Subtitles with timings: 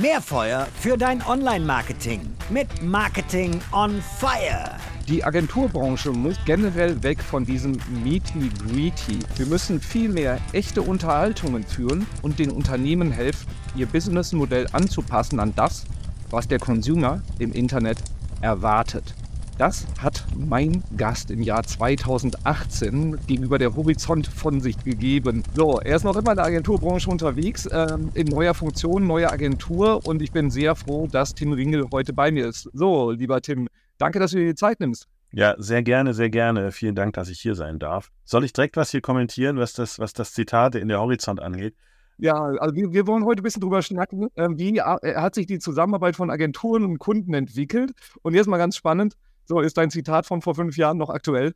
[0.00, 4.78] Mehr Feuer für dein Online-Marketing mit Marketing on Fire.
[5.06, 9.18] Die Agenturbranche muss generell weg von diesem Meety-Greety.
[9.36, 15.52] Wir müssen viel mehr echte Unterhaltungen führen und den Unternehmen helfen, ihr Businessmodell anzupassen an
[15.54, 15.84] das,
[16.30, 17.98] was der Consumer im Internet
[18.40, 19.14] erwartet.
[19.62, 25.44] Das hat mein Gast im Jahr 2018 gegenüber der Horizont von sich gegeben.
[25.54, 30.04] So, er ist noch immer in der Agenturbranche unterwegs, äh, in neuer Funktion, neue Agentur
[30.04, 32.68] und ich bin sehr froh, dass Tim Ringel heute bei mir ist.
[32.72, 33.68] So, lieber Tim,
[33.98, 35.06] danke, dass du dir die Zeit nimmst.
[35.30, 36.72] Ja, sehr gerne, sehr gerne.
[36.72, 38.10] Vielen Dank, dass ich hier sein darf.
[38.24, 41.76] Soll ich direkt was hier kommentieren, was das, was das Zitat in der Horizont angeht?
[42.18, 45.60] Ja, also wir, wir, wollen heute ein bisschen drüber schnacken, äh, wie hat sich die
[45.60, 47.92] Zusammenarbeit von Agenturen und Kunden entwickelt.
[48.22, 51.54] Und jetzt mal ganz spannend, so, ist dein Zitat von vor fünf Jahren noch aktuell?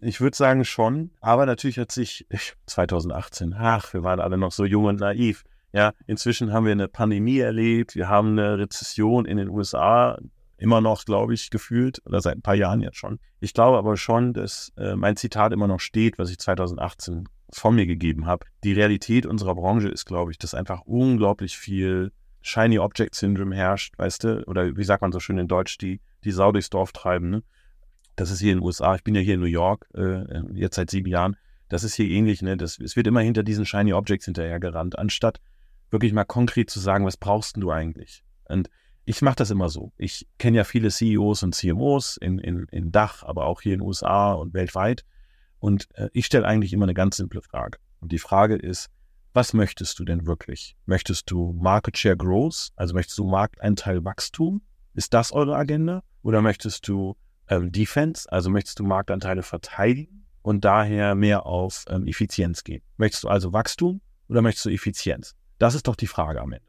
[0.00, 2.26] Ich würde sagen schon, aber natürlich hat sich
[2.66, 5.44] 2018, ach, wir waren alle noch so jung und naiv.
[5.72, 10.18] Ja, inzwischen haben wir eine Pandemie erlebt, wir haben eine Rezession in den USA,
[10.56, 13.18] immer noch, glaube ich, gefühlt, oder seit ein paar Jahren jetzt schon.
[13.40, 17.74] Ich glaube aber schon, dass äh, mein Zitat immer noch steht, was ich 2018 von
[17.74, 18.46] mir gegeben habe.
[18.64, 23.98] Die Realität unserer Branche ist, glaube ich, dass einfach unglaublich viel Shiny Object Syndrome herrscht,
[23.98, 26.92] weißt du, oder wie sagt man so schön in Deutsch, die, die Sau durchs Dorf
[26.92, 27.30] treiben.
[27.30, 27.42] Ne?
[28.16, 30.76] Das ist hier in den USA, ich bin ja hier in New York, äh, jetzt
[30.76, 31.36] seit sieben Jahren.
[31.68, 32.56] Das ist hier ähnlich, ne?
[32.56, 35.40] Das, es wird immer hinter diesen Shiny Objects hinterhergerannt, anstatt
[35.90, 38.24] wirklich mal konkret zu sagen, was brauchst du eigentlich?
[38.48, 38.70] Und
[39.04, 39.92] ich mache das immer so.
[39.96, 43.80] Ich kenne ja viele CEOs und CMOs in, in, in Dach, aber auch hier in
[43.80, 45.04] den USA und weltweit.
[45.58, 47.78] Und äh, ich stelle eigentlich immer eine ganz simple Frage.
[48.00, 48.90] Und die Frage ist,
[49.32, 50.76] was möchtest du denn wirklich?
[50.84, 54.62] Möchtest du Market Share Growth, also möchtest du Markteinteil Wachstum?
[54.98, 56.02] Ist das eure Agenda?
[56.22, 62.08] Oder möchtest du ähm, Defense, also möchtest du Marktanteile verteidigen und daher mehr auf ähm,
[62.08, 62.82] Effizienz gehen?
[62.96, 65.36] Möchtest du also Wachstum oder möchtest du Effizienz?
[65.58, 66.66] Das ist doch die Frage am Ende.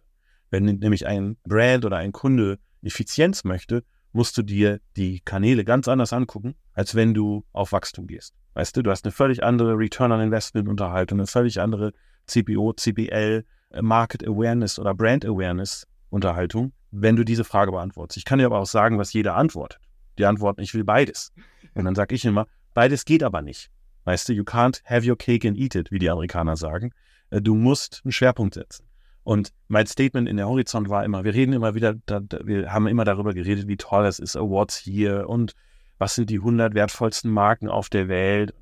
[0.52, 5.88] Wenn nämlich ein Brand oder ein Kunde Effizienz möchte, musst du dir die Kanäle ganz
[5.88, 8.36] anders angucken, als wenn du auf Wachstum gehst.
[8.54, 11.94] Weißt du, du hast eine völlig andere Return on Investment Unterhaltung, eine völlig andere
[12.28, 18.18] CPO, CPL, äh, Market Awareness oder Brand Awareness Unterhaltung, wenn du diese Frage beantwortest.
[18.18, 19.80] Ich kann dir aber auch sagen, was jeder antwortet.
[20.18, 21.32] Die antworten, ich will beides.
[21.74, 23.70] Und dann sage ich immer, beides geht aber nicht.
[24.06, 26.92] Weißt du, you can't have your cake and eat it, wie die Amerikaner sagen.
[27.30, 28.86] Äh, du musst einen Schwerpunkt setzen.
[29.24, 32.88] Und mein Statement in der Horizont war immer, wir reden immer wieder, da, wir haben
[32.88, 35.54] immer darüber geredet, wie toll es ist, Awards hier und
[36.00, 38.54] was sind die 100 wertvollsten Marken auf der Welt.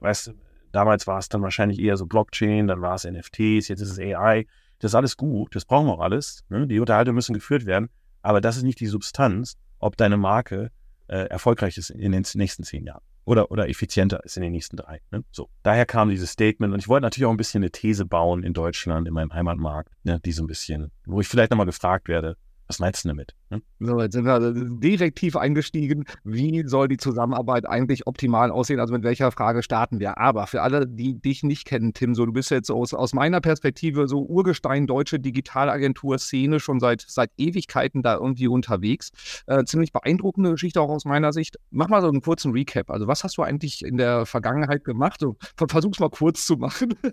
[0.00, 0.32] Weißt du,
[0.74, 3.98] Damals war es dann wahrscheinlich eher so Blockchain, dann war es NFTs, jetzt ist es
[4.00, 4.44] AI.
[4.78, 6.44] Das ist alles gut, das brauchen wir auch alles.
[6.48, 6.66] Ne?
[6.66, 7.88] Die Unterhaltungen müssen geführt werden,
[8.22, 10.70] aber das ist nicht die Substanz, ob deine Marke
[11.08, 14.76] äh, erfolgreich ist in den nächsten zehn Jahren oder, oder effizienter ist in den nächsten
[14.76, 15.00] drei.
[15.10, 15.24] Ne?
[15.30, 18.42] So, daher kam dieses Statement und ich wollte natürlich auch ein bisschen eine These bauen
[18.42, 20.20] in Deutschland, in meinem Heimatmarkt, ne?
[20.24, 22.36] die so ein bisschen, wo ich vielleicht nochmal gefragt werde,
[22.66, 23.34] was meinst du damit?
[23.50, 23.62] Hm?
[23.78, 24.40] So, jetzt sind wir
[24.80, 26.04] direkt tief eingestiegen.
[26.24, 28.80] Wie soll die Zusammenarbeit eigentlich optimal aussehen?
[28.80, 30.18] Also mit welcher Frage starten wir?
[30.18, 33.40] Aber für alle, die dich nicht kennen, Tim, so du bist jetzt aus, aus meiner
[33.40, 39.10] Perspektive so Urgestein deutsche Digitalagentur-Szene schon seit, seit Ewigkeiten da irgendwie unterwegs.
[39.46, 41.56] Äh, ziemlich beeindruckende Geschichte auch aus meiner Sicht.
[41.70, 42.90] Mach mal so einen kurzen Recap.
[42.90, 45.20] Also was hast du eigentlich in der Vergangenheit gemacht?
[45.20, 45.36] So,
[45.68, 46.94] versuch's mal kurz zu machen.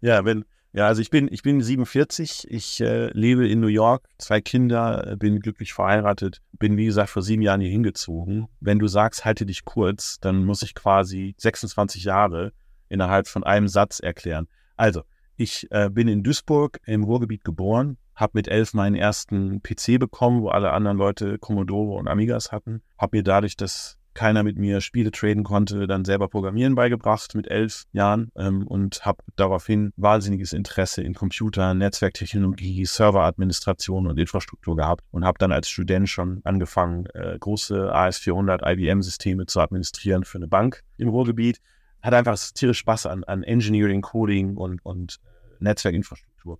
[0.00, 4.08] Ja, wenn ja, also ich bin, ich bin 47, ich äh, lebe in New York,
[4.18, 8.46] zwei Kinder, äh, bin glücklich verheiratet, bin wie gesagt vor sieben Jahren hier hingezogen.
[8.60, 12.52] Wenn du sagst, halte dich kurz, dann muss ich quasi 26 Jahre
[12.88, 14.48] innerhalb von einem Satz erklären.
[14.76, 15.02] Also,
[15.36, 20.42] ich äh, bin in Duisburg im Ruhrgebiet geboren, habe mit elf meinen ersten PC bekommen,
[20.42, 24.80] wo alle anderen Leute Commodore und Amigas hatten, habe mir dadurch das keiner mit mir
[24.80, 30.52] Spiele traden konnte, dann selber Programmieren beigebracht mit elf Jahren ähm, und habe daraufhin wahnsinniges
[30.52, 37.06] Interesse in Computer, Netzwerktechnologie, Serveradministration und Infrastruktur gehabt und habe dann als Student schon angefangen,
[37.14, 41.60] äh, große AS400 IBM-Systeme zu administrieren für eine Bank im Ruhrgebiet.
[42.02, 46.58] Hat einfach tierisch Spaß an, an Engineering, Coding und, und äh, Netzwerkinfrastruktur.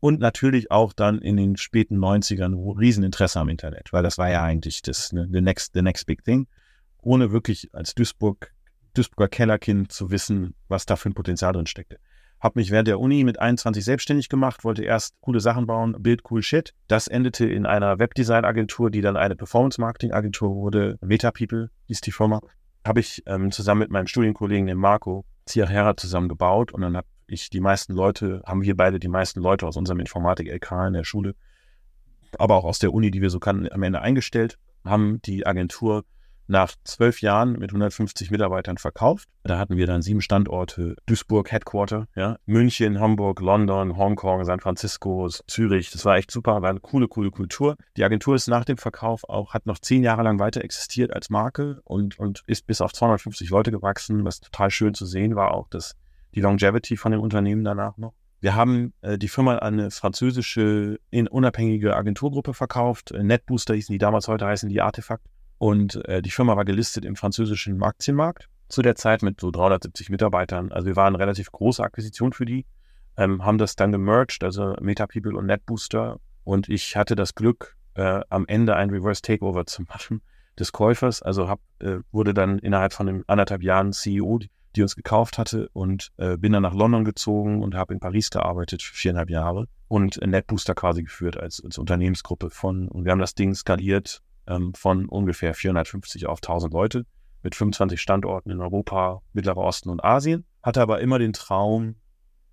[0.00, 4.42] Und natürlich auch dann in den späten 90ern Rieseninteresse am Internet, weil das war ja
[4.42, 6.46] eigentlich das ne, the, next, the next big thing
[7.08, 8.52] ohne wirklich als Duisburg,
[8.92, 11.98] Duisburger Kellerkind zu wissen, was da für ein Potenzial drin steckte.
[12.38, 16.20] Habe mich während der Uni mit 21 selbstständig gemacht, wollte erst coole Sachen bauen, Build
[16.30, 16.74] Cool Shit.
[16.86, 20.98] Das endete in einer Webdesign-Agentur, die dann eine Performance-Marketing-Agentur wurde.
[21.00, 22.40] Meta People hieß die Firma.
[22.86, 26.72] Habe ich ähm, zusammen mit meinem Studienkollegen, dem Marco Ziachera, zusammen gebaut.
[26.72, 29.98] Und dann habe ich die meisten Leute, haben wir beide die meisten Leute aus unserem
[29.98, 31.34] Informatik-LK in der Schule,
[32.38, 36.04] aber auch aus der Uni, die wir so kannten, am Ende eingestellt, haben die Agentur
[36.48, 39.28] nach zwölf Jahren mit 150 Mitarbeitern verkauft.
[39.44, 45.28] Da hatten wir dann sieben Standorte, Duisburg, Headquarter, ja, München, Hamburg, London, Hongkong, San Francisco,
[45.28, 45.90] Zürich.
[45.90, 47.76] Das war echt super, war eine coole, coole Kultur.
[47.96, 51.30] Die Agentur ist nach dem Verkauf auch, hat noch zehn Jahre lang weiter existiert als
[51.30, 55.52] Marke und, und ist bis auf 250 Leute gewachsen, was total schön zu sehen war,
[55.52, 55.96] auch das,
[56.34, 58.14] die Longevity von dem Unternehmen danach noch.
[58.40, 63.10] Wir haben äh, die Firma an eine französische unabhängige Agenturgruppe verkauft.
[63.10, 65.24] Äh, Netbooster hießen die damals, heute heißen die Artefakt.
[65.58, 70.10] Und äh, die Firma war gelistet im französischen Aktienmarkt zu der Zeit mit so 370
[70.10, 70.72] Mitarbeitern.
[70.72, 72.64] Also wir waren eine relativ große Akquisition für die,
[73.16, 76.20] ähm, haben das dann gemerged, also MetaPeople und NetBooster.
[76.44, 80.22] Und ich hatte das Glück, äh, am Ende ein Reverse Takeover zu machen
[80.58, 81.22] des Käufers.
[81.22, 85.38] Also hab, äh, wurde dann innerhalb von einem anderthalb Jahren CEO, die, die uns gekauft
[85.38, 89.30] hatte und äh, bin dann nach London gezogen und habe in Paris gearbeitet für viereinhalb
[89.30, 94.22] Jahre und NetBooster quasi geführt als, als Unternehmensgruppe von und wir haben das Ding skaliert
[94.48, 97.06] ähm, von ungefähr 450 auf 1000 Leute
[97.42, 100.44] mit 25 Standorten in Europa, Mittlerer Osten und Asien.
[100.62, 101.96] Hatte aber immer den Traum,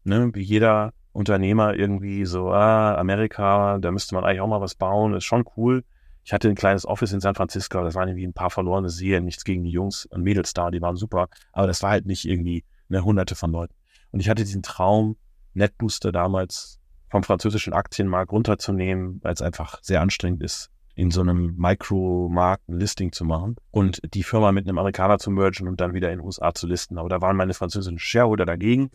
[0.03, 4.75] ne, wie jeder Unternehmer irgendwie so, ah, Amerika, da müsste man eigentlich auch mal was
[4.75, 5.83] bauen, ist schon cool.
[6.24, 9.25] Ich hatte ein kleines Office in San Francisco, das waren irgendwie ein paar verlorene Seelen,
[9.25, 12.25] nichts gegen die Jungs und Mädels da, die waren super, aber das war halt nicht
[12.25, 13.75] irgendwie eine Hunderte von Leuten.
[14.12, 15.18] Und ich hatte diesen Traum,
[15.53, 21.56] NetBooster damals vom französischen Aktienmarkt runterzunehmen, weil es einfach sehr anstrengend ist, in so einem
[21.57, 25.94] Micro-Markt ein Listing zu machen und die Firma mit einem Amerikaner zu mergen und dann
[25.94, 26.97] wieder in den USA zu listen.
[26.97, 28.92] Aber da waren meine französischen Shareholder dagegen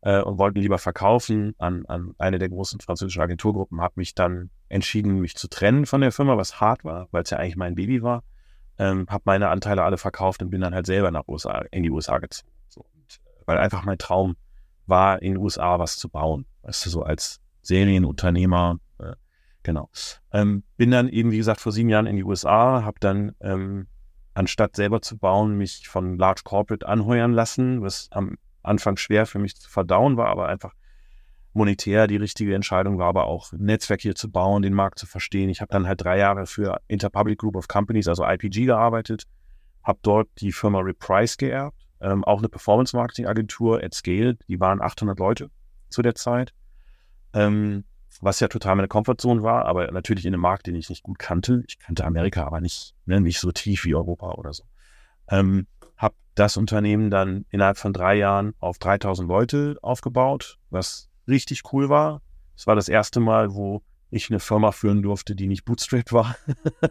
[0.00, 3.82] äh, und wollten lieber verkaufen an, an eine der großen französischen Agenturgruppen.
[3.82, 7.30] Habe mich dann entschieden, mich zu trennen von der Firma, was hart war, weil es
[7.30, 8.24] ja eigentlich mein Baby war.
[8.78, 11.90] Ähm, habe meine Anteile alle verkauft und bin dann halt selber nach USA, in die
[11.90, 12.50] USA gezogen.
[12.68, 14.36] So, und, äh, weil einfach mein Traum
[14.86, 16.46] war, in den USA was zu bauen.
[16.62, 18.78] Weißt du, so als Serienunternehmer
[19.66, 19.90] Genau.
[20.32, 23.88] Ähm, bin dann eben, wie gesagt, vor sieben Jahren in die USA, habe dann, ähm,
[24.32, 29.40] anstatt selber zu bauen, mich von Large Corporate anheuern lassen, was am Anfang schwer für
[29.40, 30.72] mich zu verdauen war, aber einfach
[31.52, 35.06] monetär die richtige Entscheidung war, aber auch ein Netzwerk hier zu bauen, den Markt zu
[35.06, 35.48] verstehen.
[35.48, 39.24] Ich habe dann halt drei Jahre für Interpublic Group of Companies, also IPG, gearbeitet,
[39.82, 45.18] habe dort die Firma Reprise geerbt, ähm, auch eine Performance-Marketing-Agentur at Scale, die waren 800
[45.18, 45.50] Leute
[45.88, 46.52] zu der Zeit.
[47.32, 47.82] Ähm,
[48.22, 51.18] was ja total meine Komfortzone war, aber natürlich in einem Markt, den ich nicht gut
[51.18, 51.62] kannte.
[51.68, 54.64] Ich kannte Amerika, aber nicht, ne, nicht so tief wie Europa oder so.
[55.28, 55.66] Ähm,
[55.96, 61.88] habe das Unternehmen dann innerhalb von drei Jahren auf 3000 Leute aufgebaut, was richtig cool
[61.88, 62.22] war.
[62.56, 66.36] Es war das erste Mal, wo ich eine Firma führen durfte, die nicht bootstrapped war.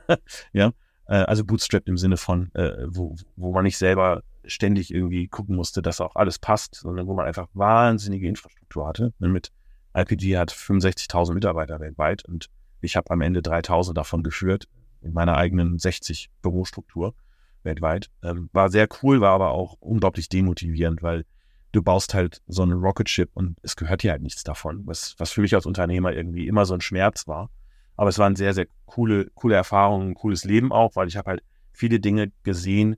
[0.54, 0.72] ja,
[1.08, 5.56] äh, also bootstrapped im Sinne von, äh, wo, wo man nicht selber ständig irgendwie gucken
[5.56, 9.52] musste, dass auch alles passt, sondern wo man einfach wahnsinnige Infrastruktur hatte, ne, mit
[9.96, 12.50] IPG hat 65.000 Mitarbeiter weltweit und
[12.82, 14.68] ich habe am Ende 3.000 davon geführt
[15.02, 17.16] in meiner eigenen 60 Bürostruktur
[17.64, 18.10] weltweit.
[18.24, 21.26] Ähm, war sehr cool, war aber auch unglaublich demotivierend, weil
[21.72, 25.16] du baust halt so einen Rocket Ship und es gehört dir halt nichts davon, was,
[25.18, 27.50] was für mich als Unternehmer irgendwie immer so ein Schmerz war.
[27.98, 31.32] Aber es waren sehr, sehr coole, coole Erfahrungen, ein cooles Leben auch, weil ich habe
[31.32, 32.98] halt viele Dinge gesehen,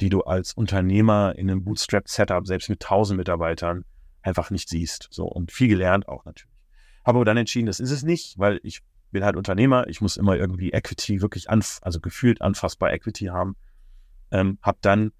[0.00, 3.84] die du als Unternehmer in einem Bootstrap-Setup, selbst mit 1000 Mitarbeitern,
[4.22, 5.08] einfach nicht siehst.
[5.10, 6.54] So und viel gelernt auch natürlich.
[7.04, 10.16] Habe aber dann entschieden, das ist es nicht, weil ich bin halt Unternehmer, ich muss
[10.16, 13.56] immer irgendwie Equity wirklich anf also gefühlt anfassbar Equity haben.
[14.30, 15.12] Ähm, habe dann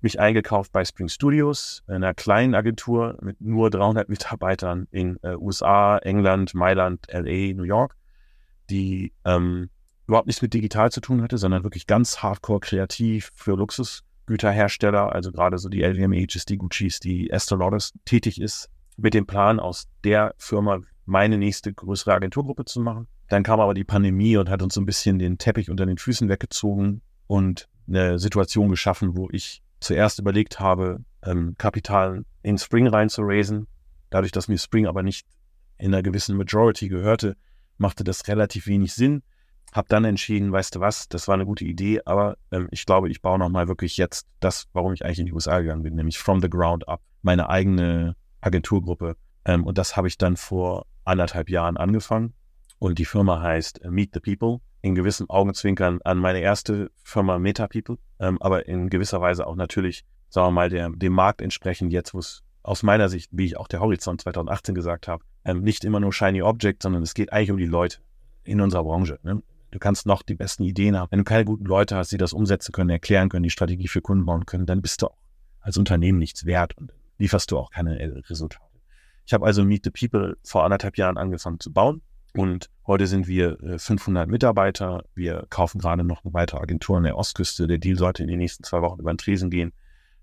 [0.00, 5.98] mich eingekauft bei Spring Studios, einer kleinen Agentur mit nur 300 Mitarbeitern in äh, USA,
[5.98, 7.96] England, Mailand, LA, New York,
[8.68, 9.70] die ähm,
[10.06, 15.12] überhaupt nichts mit digital zu tun hatte, sondern wirklich ganz hardcore kreativ für Luxus Güterhersteller,
[15.12, 19.60] also gerade so die LVMHs, die Guccis, die Estée Lauders tätig ist, mit dem Plan,
[19.60, 23.06] aus der Firma meine nächste größere Agenturgruppe zu machen.
[23.28, 25.98] Dann kam aber die Pandemie und hat uns so ein bisschen den Teppich unter den
[25.98, 32.86] Füßen weggezogen und eine Situation geschaffen, wo ich zuerst überlegt habe, ähm, Kapital in Spring
[32.86, 33.66] reinzuraisen.
[34.10, 35.26] Dadurch, dass mir Spring aber nicht
[35.78, 37.36] in einer gewissen Majority gehörte,
[37.78, 39.22] machte das relativ wenig Sinn.
[39.72, 43.10] Habe dann entschieden, weißt du was, das war eine gute Idee, aber ähm, ich glaube,
[43.10, 46.18] ich baue nochmal wirklich jetzt das, warum ich eigentlich in die USA gegangen bin, nämlich
[46.18, 49.16] from the ground up, meine eigene Agenturgruppe.
[49.44, 52.34] Ähm, und das habe ich dann vor anderthalb Jahren angefangen.
[52.78, 54.60] Und die Firma heißt äh, Meet the People.
[54.82, 59.56] In gewissem Augenzwinkern an meine erste Firma Meta People, ähm, aber in gewisser Weise auch
[59.56, 63.46] natürlich, sagen wir mal, der, dem Markt entsprechend jetzt, wo es aus meiner Sicht, wie
[63.46, 67.14] ich auch der Horizont 2018 gesagt habe, ähm, nicht immer nur Shiny Object, sondern es
[67.14, 67.98] geht eigentlich um die Leute
[68.44, 69.18] in unserer Branche.
[69.22, 69.42] Ne?
[69.76, 71.10] Du kannst noch die besten Ideen haben.
[71.10, 74.00] Wenn du keine guten Leute hast, die das umsetzen können, erklären können, die Strategie für
[74.00, 75.18] Kunden bauen können, dann bist du auch
[75.60, 77.98] als Unternehmen nichts wert und lieferst du auch keine
[78.30, 78.64] Resultate.
[79.26, 82.00] Ich habe also Meet the People vor anderthalb Jahren angefangen zu bauen
[82.32, 85.04] Und heute sind wir 500 Mitarbeiter.
[85.14, 87.66] Wir kaufen gerade noch eine weitere Agentur an der Ostküste.
[87.66, 89.74] Der Deal sollte in den nächsten zwei Wochen über den Tresen gehen.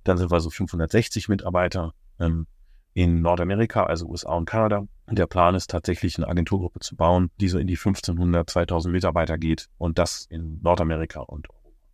[0.03, 2.47] Dann sind wir so 560 Mitarbeiter ähm,
[2.93, 4.85] in Nordamerika, also USA und Kanada.
[5.05, 8.91] Und der Plan ist tatsächlich eine Agenturgruppe zu bauen, die so in die 1500, 2000
[8.91, 11.47] Mitarbeiter geht und das in Nordamerika und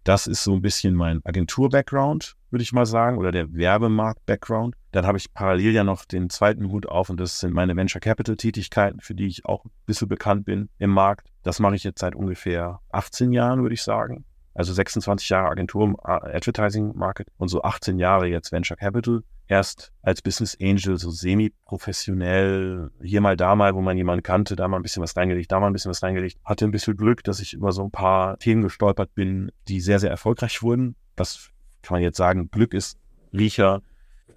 [0.09, 4.75] das ist so ein bisschen mein Agentur-Background, würde ich mal sagen, oder der Werbemarkt-Background.
[4.91, 8.01] Dann habe ich parallel ja noch den zweiten Hut auf und das sind meine Venture
[8.01, 11.27] Capital-Tätigkeiten, für die ich auch ein bisschen bekannt bin im Markt.
[11.43, 14.25] Das mache ich jetzt seit ungefähr 18 Jahren, würde ich sagen.
[14.53, 19.91] Also 26 Jahre Agentur im Advertising Market und so 18 Jahre jetzt Venture Capital erst
[20.03, 24.77] als Business Angel so semi-professionell, hier mal, da mal, wo man jemanden kannte, da mal
[24.77, 26.37] ein bisschen was reingelegt, da mal ein bisschen was reingelegt.
[26.45, 29.99] Hatte ein bisschen Glück, dass ich über so ein paar Themen gestolpert bin, die sehr,
[29.99, 30.95] sehr erfolgreich wurden.
[31.15, 31.49] Das
[31.81, 32.99] kann man jetzt sagen, Glück ist
[33.33, 33.81] Riecher,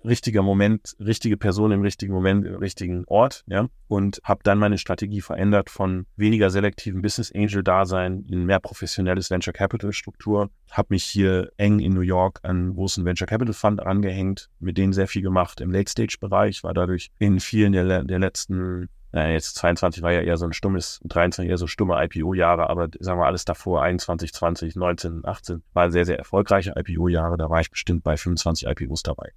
[0.04, 3.68] richtiger Moment, richtige Person im richtigen Moment, im richtigen Ort, ja.
[3.88, 9.30] Und habe dann meine Strategie verändert von weniger selektiven Business Angel Dasein in mehr professionelles
[9.30, 10.50] Venture Capital Struktur.
[10.70, 14.92] Habe mich hier eng in New York an großen Venture Capital Fund angehängt, mit denen
[14.92, 19.34] sehr viel gemacht im Late Stage Bereich, war dadurch in vielen der, der letzten naja,
[19.34, 23.20] jetzt 22 war ja eher so ein stummes, 23 eher so stumme IPO-Jahre, aber sagen
[23.20, 27.36] wir alles davor, 21, 20, 19, 18, waren sehr, sehr erfolgreiche IPO-Jahre.
[27.36, 29.32] Da war ich bestimmt bei 25 IPOs dabei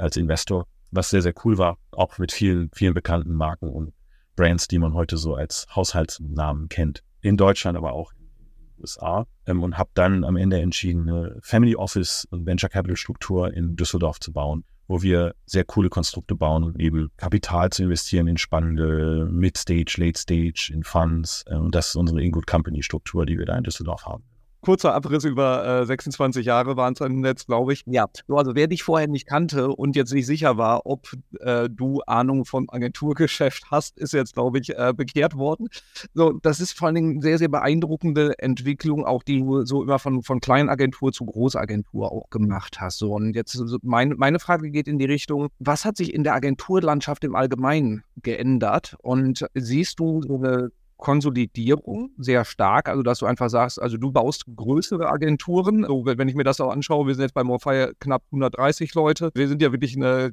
[0.00, 3.92] als Investor, was sehr, sehr cool war, auch mit vielen, vielen bekannten Marken und
[4.36, 7.02] Brands, die man heute so als Haushaltsnamen kennt.
[7.20, 9.26] In Deutschland, aber auch in den USA.
[9.46, 13.76] Ähm, und habe dann am Ende entschieden, eine Family Office und Venture Capital Struktur in
[13.76, 18.38] Düsseldorf zu bauen, wo wir sehr coole Konstrukte bauen und eben Kapital zu investieren in
[18.38, 21.44] spannende Mid-Stage, Late-Stage, in Funds.
[21.46, 24.24] Äh, und das ist unsere Ingood Company Struktur, die wir da in Düsseldorf haben
[24.60, 27.82] kurzer Abriss über äh, 26 Jahre waren es im Netz, glaube ich.
[27.86, 31.08] Ja, also wer dich vorher nicht kannte und jetzt nicht sicher war, ob
[31.40, 35.68] äh, du Ahnung vom Agenturgeschäft hast, ist jetzt, glaube ich, äh, bekehrt worden.
[36.14, 39.82] So, das ist vor allen Dingen eine sehr, sehr beeindruckende Entwicklung, auch die du so
[39.82, 42.98] immer von, von Kleinagentur zu Großagentur auch gemacht hast.
[42.98, 46.34] So, und jetzt mein, meine Frage geht in die Richtung, was hat sich in der
[46.34, 48.96] Agenturlandschaft im Allgemeinen geändert?
[49.00, 54.12] Und siehst du so eine Konsolidierung sehr stark, also dass du einfach sagst, also du
[54.12, 55.84] baust größere Agenturen.
[55.84, 59.30] So, wenn ich mir das auch anschaue, wir sind jetzt bei Morfire knapp 130 Leute.
[59.34, 60.32] Wir sind ja wirklich eine,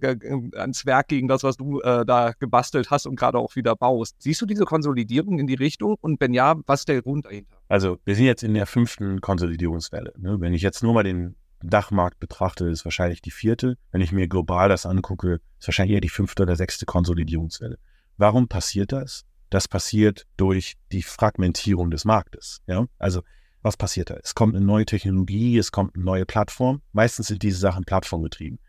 [0.55, 4.15] ein Zwerg gegen das, was du äh, da gebastelt hast und gerade auch wieder baust.
[4.19, 5.95] Siehst du diese Konsolidierung in die Richtung?
[6.01, 7.57] Und wenn ja, was ist der Grund dahinter?
[7.67, 10.13] Also wir sind jetzt in der fünften Konsolidierungswelle.
[10.17, 10.39] Ne?
[10.39, 13.77] Wenn ich jetzt nur mal den Dachmarkt betrachte, ist wahrscheinlich die vierte.
[13.91, 17.77] Wenn ich mir global das angucke, ist wahrscheinlich eher die fünfte oder sechste Konsolidierungswelle.
[18.17, 19.25] Warum passiert das?
[19.49, 22.61] Das passiert durch die Fragmentierung des Marktes.
[22.67, 22.85] Ja?
[22.99, 23.21] Also
[23.61, 24.15] was passiert da?
[24.23, 26.81] Es kommt eine neue Technologie, es kommt eine neue Plattform.
[26.93, 28.59] Meistens sind diese Sachen plattformgetrieben.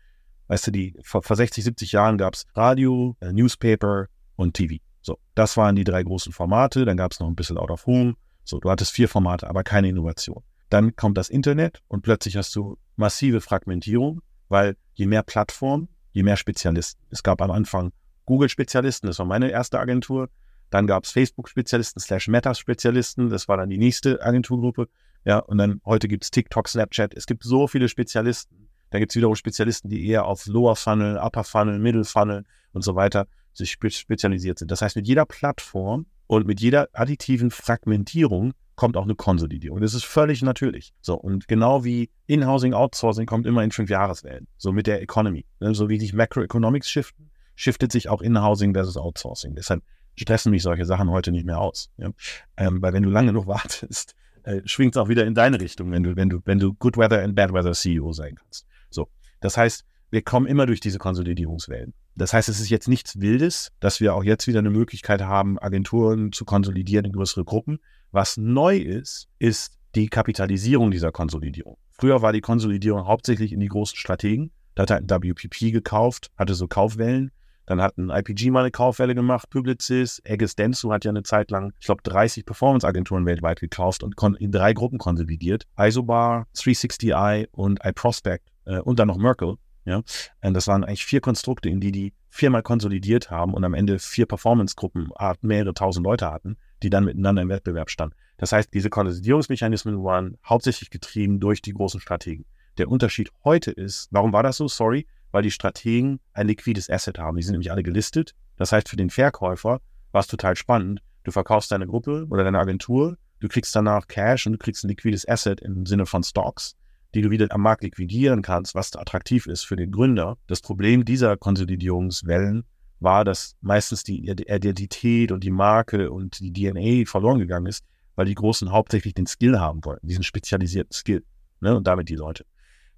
[0.47, 4.75] Weißt du, die, vor, vor 60, 70 Jahren gab es Radio, äh, Newspaper und TV.
[5.01, 6.85] So, das waren die drei großen Formate.
[6.85, 8.15] Dann gab es noch ein bisschen Out of Home.
[8.43, 10.43] So, du hattest vier Formate, aber keine Innovation.
[10.69, 16.23] Dann kommt das Internet und plötzlich hast du massive Fragmentierung, weil je mehr Plattformen, je
[16.23, 17.01] mehr Spezialisten.
[17.09, 17.91] Es gab am Anfang
[18.25, 20.29] Google-Spezialisten, das war meine erste Agentur.
[20.69, 23.29] Dann gab es Facebook-Spezialisten slash Meta-Spezialisten.
[23.29, 24.87] Das war dann die nächste Agenturgruppe.
[25.25, 27.13] Ja, und dann heute gibt es TikTok, Snapchat.
[27.13, 28.69] Es gibt so viele Spezialisten.
[28.89, 32.83] Dann gibt es wiederum Spezialisten, die eher auf Lower Funnel, Upper Funnel, Middle Funnel und
[32.83, 34.71] so weiter sich spezialisiert sind.
[34.71, 39.81] Das heißt, mit jeder Plattform und mit jeder additiven Fragmentierung kommt auch eine Konsolidierung.
[39.81, 40.93] Das ist völlig natürlich.
[41.01, 44.47] So, und genau wie In-Housing, Outsourcing kommt immer in fünf Jahreswellen.
[44.57, 45.45] So mit der Economy.
[45.59, 45.75] Ne?
[45.75, 49.55] So wie sich Macroeconomics shiften, shiftet sich auch In-Housing versus Outsourcing.
[49.55, 49.83] Deshalb
[50.19, 51.89] stressen mich solche Sachen heute nicht mehr aus.
[51.97, 52.11] Ja?
[52.57, 55.91] Ähm, weil wenn du lange genug wartest, äh, schwingt es auch wieder in deine Richtung,
[55.91, 58.65] wenn du, wenn du, wenn du Good Weather and Bad Weather CEO sein kannst.
[58.89, 59.09] So.
[59.39, 61.93] Das heißt, wir kommen immer durch diese Konsolidierungswellen.
[62.15, 65.59] Das heißt, es ist jetzt nichts Wildes, dass wir auch jetzt wieder eine Möglichkeit haben,
[65.59, 67.79] Agenturen zu konsolidieren in größere Gruppen.
[68.11, 71.77] Was neu ist, ist die Kapitalisierung dieser Konsolidierung.
[71.91, 74.51] Früher war die Konsolidierung hauptsächlich in die großen Strategen.
[74.75, 77.31] Da hat ein WPP gekauft, hatte so Kaufwellen.
[77.69, 81.51] Dann hat ein IPG mal eine Kaufwelle gemacht, Publicis, Egges Densu hat ja eine Zeit
[81.51, 85.67] lang, ich glaube, 30 Performance-Agenturen weltweit gekauft und in drei Gruppen konsolidiert.
[85.77, 89.57] Isobar, 360i und iProspect äh, und dann noch Merkel.
[89.85, 90.01] Ja,
[90.41, 93.99] und das waren eigentlich vier Konstrukte, in die die viermal konsolidiert haben und am Ende
[93.99, 95.11] vier Performance-Gruppen
[95.41, 98.15] mehrere tausend Leute hatten, die dann miteinander im Wettbewerb standen.
[98.37, 102.45] Das heißt, diese Konsolidierungsmechanismen waren hauptsächlich getrieben durch die großen Strategen.
[102.79, 104.67] Der Unterschied heute ist, warum war das so?
[104.67, 107.37] Sorry, weil die Strategen ein liquides Asset haben.
[107.37, 108.35] Die sind nämlich alle gelistet.
[108.57, 109.79] Das heißt, für den Verkäufer
[110.11, 111.01] war es total spannend.
[111.23, 114.89] Du verkaufst deine Gruppe oder deine Agentur, du kriegst danach Cash und du kriegst ein
[114.89, 116.75] liquides Asset im Sinne von Stocks,
[117.13, 120.37] die du wieder am Markt liquidieren kannst, was attraktiv ist für den Gründer.
[120.47, 122.63] Das Problem dieser Konsolidierungswellen
[122.99, 127.83] war, dass meistens die Identität und die Marke und die DNA verloren gegangen ist,
[128.15, 131.23] weil die Großen hauptsächlich den Skill haben wollten, diesen spezialisierten Skill.
[131.61, 131.75] Ne?
[131.75, 132.45] Und damit die Leute.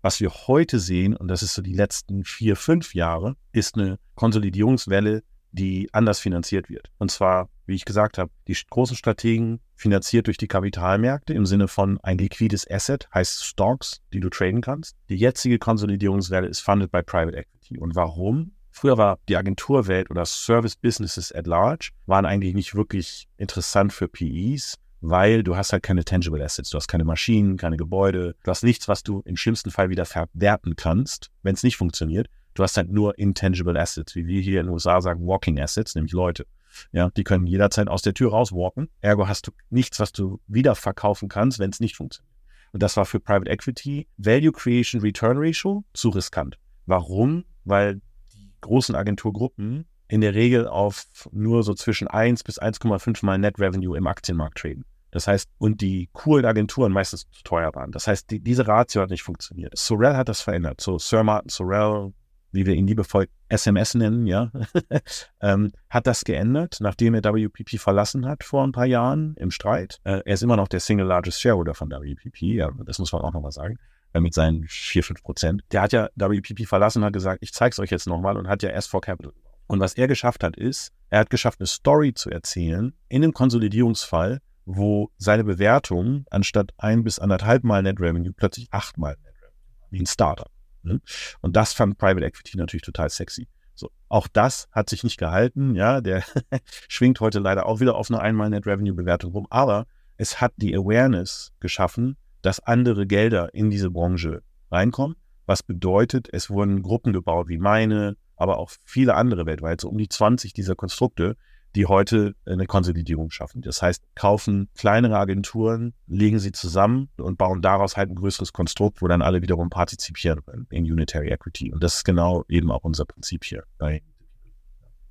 [0.02, 4.00] Was wir heute sehen, und das ist so die letzten vier, fünf Jahre, ist eine
[4.16, 6.90] Konsolidierungswelle, die anders finanziert wird.
[6.98, 11.68] Und zwar, wie ich gesagt habe, die großen Strategen finanziert durch die Kapitalmärkte im Sinne
[11.68, 14.96] von ein liquides Asset, heißt Stocks, die du traden kannst.
[15.10, 17.78] Die jetzige Konsolidierungswelle ist funded by Private Equity.
[17.78, 18.54] Und warum?
[18.72, 24.08] Früher war die Agenturwelt oder Service Businesses at large waren eigentlich nicht wirklich interessant für
[24.08, 26.70] PEs, weil du hast halt keine tangible Assets.
[26.70, 28.36] Du hast keine Maschinen, keine Gebäude.
[28.44, 32.28] Du hast nichts, was du im schlimmsten Fall wieder verwerten kannst, wenn es nicht funktioniert.
[32.54, 35.96] Du hast halt nur intangible Assets, wie wir hier in den USA sagen, walking Assets,
[35.96, 36.46] nämlich Leute.
[36.92, 38.90] Ja, die können jederzeit aus der Tür rauswalken.
[39.02, 42.32] Ergo hast du nichts, was du wieder verkaufen kannst, wenn es nicht funktioniert.
[42.72, 46.58] Und das war für Private Equity Value Creation Return Ratio zu riskant.
[46.86, 47.44] Warum?
[47.66, 48.02] Weil
[48.34, 53.60] die großen Agenturgruppen in der Regel auf nur so zwischen 1 bis 1,5 mal Net
[53.60, 54.86] Revenue im Aktienmarkt traden.
[55.12, 57.92] Das heißt, und die coolen Agenturen meistens zu teuer waren.
[57.92, 59.78] Das heißt, die, diese Ratio hat nicht funktioniert.
[59.78, 60.82] Sorrell hat das verändert.
[60.82, 62.14] So Sir Martin Sorrell,
[62.52, 64.52] wie wir ihn liebevoll SMS nennen, ja,
[65.42, 70.00] ähm, hat das geändert, nachdem er WPP verlassen hat vor ein paar Jahren im Streit.
[70.04, 73.22] Äh, er ist immer noch der Single Largest Shareholder von WPP, ja, das muss man
[73.22, 73.78] auch nochmal sagen,
[74.14, 75.64] äh, mit seinen 4, 5 Prozent.
[75.72, 78.70] Der hat ja WPP verlassen, hat gesagt, ich zeig's euch jetzt nochmal und hat ja
[78.70, 79.34] erst vor Capital.
[79.68, 83.34] Und was er geschafft hat, ist, er hat geschafft, eine Story zu erzählen in einem
[83.34, 89.90] Konsolidierungsfall, wo seine Bewertung anstatt ein bis anderthalb Mal Net Revenue plötzlich achtmal Net Revenue,
[89.90, 90.52] wie ein Startup.
[90.84, 91.02] Ne?
[91.42, 93.48] Und das fand Private Equity natürlich total sexy.
[93.74, 95.76] So, auch das hat sich nicht gehalten.
[95.76, 96.24] Ja, der
[96.88, 99.48] schwingt heute leider auch wieder auf eine einmal Net Revenue Bewertung rum.
[99.50, 99.88] Aber
[100.18, 105.16] es hat die Awareness geschaffen, dass andere Gelder in diese Branche reinkommen.
[105.46, 109.98] Was bedeutet, es wurden Gruppen gebaut wie meine, aber auch viele andere weltweit, so um
[109.98, 111.36] die 20 dieser Konstrukte,
[111.76, 113.62] die heute eine Konsolidierung schaffen.
[113.62, 119.02] Das heißt, kaufen kleinere Agenturen, legen sie zusammen und bauen daraus halt ein größeres Konstrukt,
[119.02, 121.72] wo dann alle wiederum partizipieren in Unitary Equity.
[121.72, 123.64] Und das ist genau eben auch unser Prinzip hier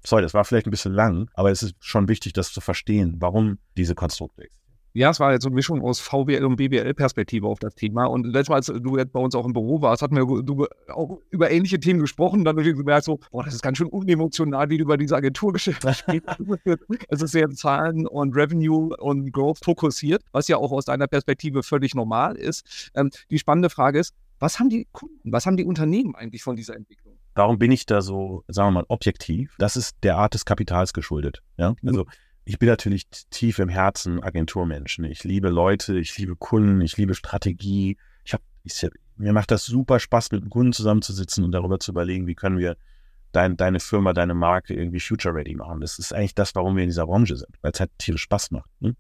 [0.05, 3.17] Sorry, das war vielleicht ein bisschen lang, aber es ist schon wichtig, das zu verstehen,
[3.19, 4.60] warum diese Konstrukte existieren.
[4.93, 8.07] Ja, es war jetzt so eine Mischung aus VWL und BWL-Perspektive auf das Thema.
[8.07, 10.67] Und letztes Mal, als du jetzt bei uns auch im Büro warst, hatten wir du,
[10.89, 12.45] auch über ähnliche Themen gesprochen.
[12.45, 15.17] Dann habe ich gemerkt, so, boah, das ist ganz schön unemotional, wie du über diese
[15.17, 16.27] Agenturgeschäfte sprichst.
[17.09, 21.63] es ist sehr Zahlen und Revenue und Growth fokussiert, was ja auch aus deiner Perspektive
[21.63, 22.91] völlig normal ist.
[22.95, 26.57] Ähm, die spannende Frage ist, was haben die Kunden, was haben die Unternehmen eigentlich von
[26.57, 27.19] dieser Entwicklung?
[27.35, 29.55] Warum bin ich da so, sagen wir mal, objektiv?
[29.59, 31.43] Das ist der Art des Kapitals geschuldet.
[31.59, 32.07] Ja, also
[32.51, 35.05] ich bin natürlich tief im Herzen Agenturmenschen.
[35.05, 37.97] Ich liebe Leute, ich liebe Kunden, ich liebe Strategie.
[38.25, 42.27] Ich hab, ich, mir macht das super Spaß, mit Kunden zusammenzusitzen und darüber zu überlegen,
[42.27, 42.77] wie können wir
[43.31, 45.81] dein, deine Firma, deine Marke irgendwie future-ready machen.
[45.81, 48.51] Das ist eigentlich das, warum wir in dieser Branche sind, weil es halt tierisch Spaß
[48.51, 48.69] macht.
[48.81, 48.97] Ne?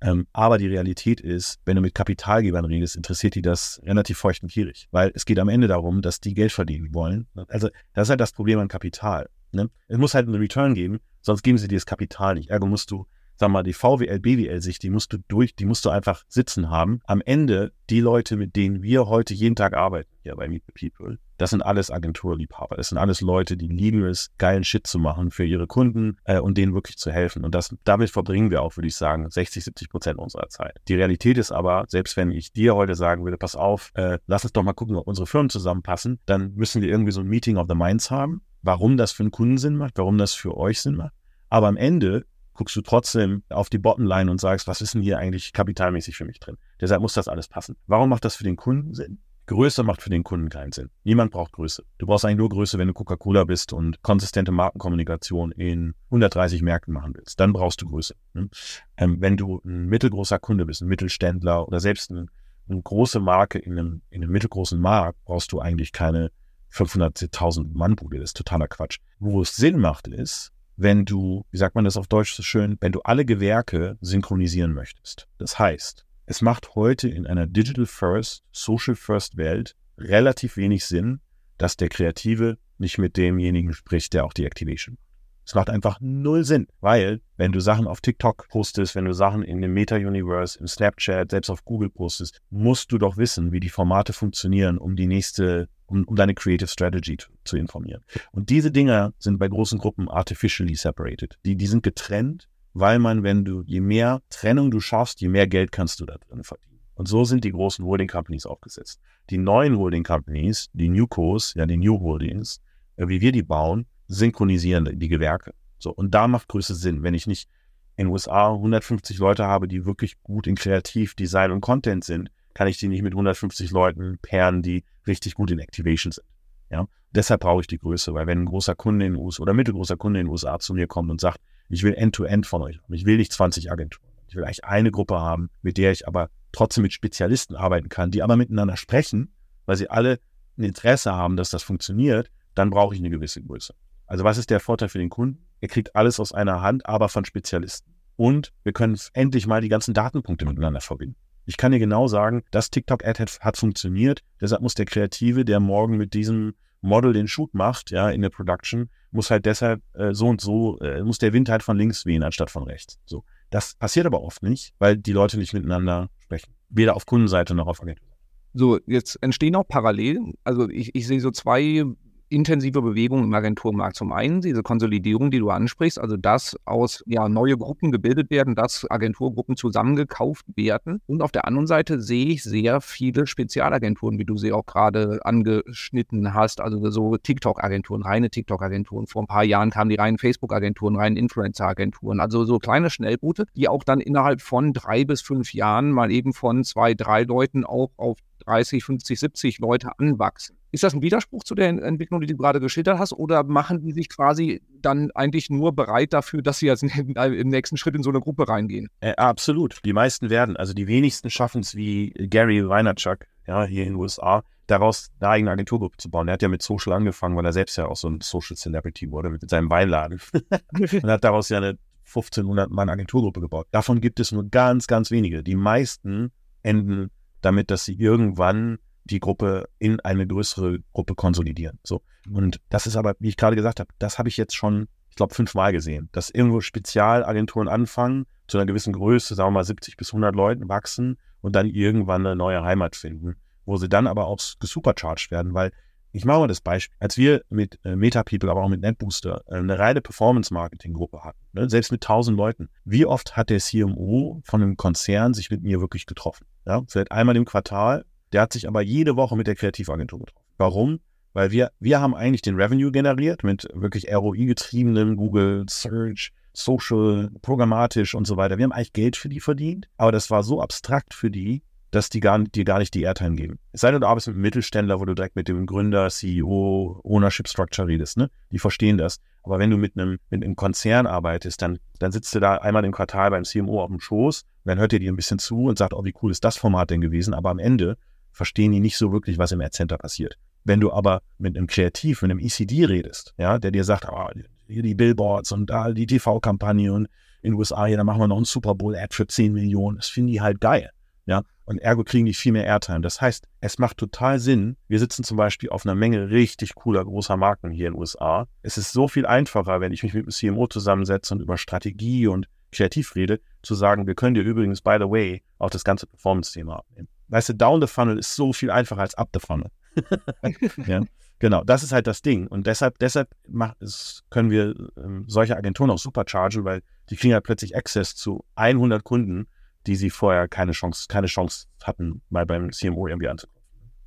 [0.00, 4.42] Ähm, aber die Realität ist, wenn du mit Kapitalgebern redest, interessiert die das relativ feucht
[4.42, 7.26] und gierig, weil es geht am Ende darum, dass die Geld verdienen wollen.
[7.48, 9.28] Also das ist halt das Problem an Kapital.
[9.52, 9.68] Ne?
[9.86, 12.50] Es muss halt einen Return geben, sonst geben sie dir das Kapital nicht.
[12.50, 15.90] Ergo musst du, sag mal, die VWL, BWL-Sicht, die musst du durch, die musst du
[15.90, 17.00] einfach sitzen haben.
[17.04, 20.88] Am Ende, die Leute, mit denen wir heute jeden Tag arbeiten, hier bei Meet the
[20.88, 22.76] People, das sind alles Agenturliebhaber.
[22.76, 26.38] Das sind alles Leute, die lieben es, geilen Shit zu machen für ihre Kunden äh,
[26.38, 27.44] und denen wirklich zu helfen.
[27.44, 30.80] Und das, damit verbringen wir auch, würde ich sagen, 60, 70 Prozent unserer Zeit.
[30.88, 34.44] Die Realität ist aber, selbst wenn ich dir heute sagen würde, pass auf, äh, lass
[34.44, 37.56] uns doch mal gucken, ob unsere Firmen zusammenpassen, dann müssen wir irgendwie so ein Meeting
[37.56, 40.80] of the Minds haben warum das für einen Kunden Sinn macht, warum das für euch
[40.80, 41.14] Sinn macht.
[41.48, 45.18] Aber am Ende guckst du trotzdem auf die Bottomline und sagst, was ist denn hier
[45.18, 46.56] eigentlich kapitalmäßig für mich drin?
[46.80, 47.76] Deshalb muss das alles passen.
[47.86, 49.18] Warum macht das für den Kunden Sinn?
[49.46, 50.90] Größe macht für den Kunden keinen Sinn.
[51.04, 51.84] Niemand braucht Größe.
[51.98, 56.92] Du brauchst eigentlich nur Größe, wenn du Coca-Cola bist und konsistente Markenkommunikation in 130 Märkten
[56.92, 57.38] machen willst.
[57.38, 58.16] Dann brauchst du Größe.
[58.34, 58.48] Ne?
[58.96, 62.28] Ähm, wenn du ein mittelgroßer Kunde bist, ein Mittelständler oder selbst ein,
[62.68, 66.32] eine große Marke in einem, in einem mittelgroßen Markt, brauchst du eigentlich keine
[66.76, 68.98] 500.000 Mann Bude, das ist totaler Quatsch.
[69.18, 72.76] Wo es Sinn macht, ist, wenn du, wie sagt man das auf Deutsch so schön,
[72.80, 75.26] wenn du alle Gewerke synchronisieren möchtest.
[75.38, 81.20] Das heißt, es macht heute in einer Digital First, Social First Welt relativ wenig Sinn,
[81.56, 84.98] dass der Kreative nicht mit demjenigen spricht, der auch die Activation
[85.46, 89.42] es macht einfach null Sinn, weil wenn du Sachen auf TikTok postest, wenn du Sachen
[89.42, 93.68] in dem Meta-Universe, im Snapchat, selbst auf Google postest, musst du doch wissen, wie die
[93.68, 98.04] Formate funktionieren, um die nächste, um, um deine Creative Strategy zu, informieren.
[98.32, 101.38] Und diese Dinger sind bei großen Gruppen artificially separated.
[101.44, 105.46] Die, die sind getrennt, weil man, wenn du, je mehr Trennung du schaffst, je mehr
[105.46, 106.80] Geld kannst du da drin verdienen.
[106.94, 109.00] Und so sind die großen Holding Companies aufgesetzt.
[109.30, 112.60] Die neuen Holding Companies, die Newcos, ja, die New Holdings,
[112.96, 115.54] äh, wie wir die bauen, synchronisieren die Gewerke.
[115.78, 117.48] So, und da macht Größe Sinn, wenn ich nicht
[117.96, 122.30] in den USA 150 Leute habe, die wirklich gut in Kreativ, Design und Content sind,
[122.56, 126.24] kann ich die nicht mit 150 Leuten pairen, die richtig gut in Activation sind.
[126.70, 129.52] Ja, deshalb brauche ich die Größe, weil wenn ein großer Kunde in den USA oder
[129.52, 131.38] mittelgroßer Kunde in den USA zu mir kommt und sagt,
[131.68, 134.64] ich will End-to-End -End von euch haben, ich will nicht 20 Agenturen, ich will eigentlich
[134.64, 138.78] eine Gruppe haben, mit der ich aber trotzdem mit Spezialisten arbeiten kann, die aber miteinander
[138.78, 139.34] sprechen,
[139.66, 140.18] weil sie alle
[140.56, 143.74] ein Interesse haben, dass das funktioniert, dann brauche ich eine gewisse Größe.
[144.06, 145.44] Also was ist der Vorteil für den Kunden?
[145.60, 147.92] Er kriegt alles aus einer Hand, aber von Spezialisten.
[148.16, 151.16] Und wir können endlich mal die ganzen Datenpunkte miteinander verbinden.
[151.46, 154.22] Ich kann dir genau sagen, das TikTok-Ad hat, hat, funktioniert.
[154.40, 158.30] Deshalb muss der Kreative, der morgen mit diesem Model den Shoot macht, ja, in der
[158.30, 162.04] Production, muss halt deshalb äh, so und so, äh, muss der Wind halt von links
[162.04, 162.98] wehen anstatt von rechts.
[163.06, 163.24] So.
[163.50, 166.52] Das passiert aber oft nicht, weil die Leute nicht miteinander sprechen.
[166.68, 168.16] Weder auf Kundenseite noch auf Agenturseite.
[168.52, 171.84] So, jetzt entstehen auch parallel, also ich, ich sehe so zwei
[172.28, 173.96] intensive Bewegung im Agenturmarkt.
[173.96, 178.54] Zum einen diese Konsolidierung, die du ansprichst, also dass aus ja, neue Gruppen gebildet werden,
[178.54, 181.00] dass Agenturgruppen zusammengekauft werden.
[181.06, 185.20] Und auf der anderen Seite sehe ich sehr viele Spezialagenturen, wie du sie auch gerade
[185.24, 189.06] angeschnitten hast, also so TikTok-Agenturen, reine TikTok-Agenturen.
[189.06, 193.68] Vor ein paar Jahren kamen die reinen Facebook-Agenturen, reinen Influencer-Agenturen, also so kleine Schnellboote, die
[193.68, 197.90] auch dann innerhalb von drei bis fünf Jahren mal eben von zwei, drei Leuten auch
[197.96, 200.56] auf 30, 50, 70 Leute anwachsen.
[200.72, 203.92] Ist das ein Widerspruch zu der Entwicklung, die du gerade geschildert hast, oder machen die
[203.92, 208.10] sich quasi dann eigentlich nur bereit dafür, dass sie jetzt im nächsten Schritt in so
[208.10, 208.88] eine Gruppe reingehen?
[209.00, 209.80] Äh, absolut.
[209.84, 210.56] Die meisten werden.
[210.56, 215.30] Also die wenigsten schaffen es wie Gary Vaynerchuk, ja, hier in den USA, daraus eine
[215.30, 216.28] eigene Agenturgruppe zu bauen.
[216.28, 219.10] Er hat ja mit Social angefangen, weil er selbst ja auch so ein Social Celebrity
[219.10, 223.66] wurde mit seinem Weinladen und hat daraus ja eine 1500 Mann Agenturgruppe gebaut.
[223.70, 225.42] Davon gibt es nur ganz, ganz wenige.
[225.42, 226.32] Die meisten
[226.62, 227.10] enden
[227.46, 231.78] damit, dass sie irgendwann die Gruppe in eine größere Gruppe konsolidieren.
[231.84, 232.02] So.
[232.28, 235.16] Und das ist aber, wie ich gerade gesagt habe, das habe ich jetzt schon, ich
[235.16, 239.96] glaube, fünfmal gesehen, dass irgendwo Spezialagenturen anfangen, zu einer gewissen Größe, sagen wir mal 70
[239.96, 244.26] bis 100 Leuten wachsen und dann irgendwann eine neue Heimat finden, wo sie dann aber
[244.26, 245.72] auch gesupercharged werden, weil
[246.12, 246.96] ich mache mal das Beispiel.
[246.98, 251.68] Als wir mit äh, MetaPeople, aber auch mit NetBooster äh, eine reine Performance-Marketing-Gruppe hatten, ne,
[251.68, 255.80] selbst mit 1000 Leuten, wie oft hat der CMO von einem Konzern sich mit mir
[255.80, 256.46] wirklich getroffen?
[256.66, 260.46] Ja, vielleicht einmal im Quartal der hat sich aber jede Woche mit der Kreativagentur getroffen.
[260.58, 261.00] Warum?
[261.32, 268.14] Weil wir, wir haben eigentlich den Revenue generiert mit wirklich ROI-getriebenem Google Search, Social, programmatisch
[268.14, 268.56] und so weiter.
[268.56, 272.08] Wir haben eigentlich Geld für die verdient, aber das war so abstrakt für die, dass
[272.08, 273.58] die gar, dir gar nicht die Airtime geben.
[273.72, 277.00] Es sei denn, du arbeitest mit einem Mittelständler, wo du direkt mit dem Gründer, CEO,
[277.04, 278.30] Ownership Structure redest, ne?
[278.50, 279.20] Die verstehen das.
[279.42, 282.84] Aber wenn du mit einem, mit einem Konzern arbeitest, dann, dann sitzt du da einmal
[282.84, 285.78] im Quartal beim CMO auf dem Schoß, dann hört ihr dir ein bisschen zu und
[285.78, 287.34] sagt, oh, wie cool ist das Format denn gewesen?
[287.34, 287.96] Aber am Ende
[288.32, 290.36] verstehen die nicht so wirklich, was im Ad-Center passiert.
[290.64, 294.28] Wenn du aber mit einem Kreativ, mit einem ECD redest, ja, der dir sagt, oh,
[294.66, 297.06] hier die Billboards und da die TV-Kampagne und
[297.42, 300.08] in den USA, hier, da machen wir noch einen Super Bowl-Ad für 10 Millionen, das
[300.08, 300.90] finden die halt geil.
[301.26, 303.00] Ja, und ergo kriegen die viel mehr Airtime.
[303.00, 304.76] Das heißt, es macht total Sinn.
[304.86, 308.46] Wir sitzen zum Beispiel auf einer Menge richtig cooler großer Marken hier in den USA.
[308.62, 312.28] Es ist so viel einfacher, wenn ich mich mit dem CMO zusammensetze und über Strategie
[312.28, 312.46] und
[312.76, 316.76] Kreativ rede, zu sagen, wir können dir übrigens, by the way, auch das ganze Performance-Thema
[316.76, 317.08] abnehmen.
[317.28, 319.70] Weißt du, down the funnel ist so viel einfacher als up the funnel.
[320.86, 321.02] ja,
[321.38, 322.46] genau, das ist halt das Ding.
[322.46, 327.34] Und deshalb, deshalb macht, es, können wir ähm, solche Agenturen auch superchargen, weil die kriegen
[327.34, 329.46] halt plötzlich Access zu 100 Kunden,
[329.86, 333.55] die sie vorher keine Chance, keine Chance hatten, mal beim CMO irgendwie anzukommen.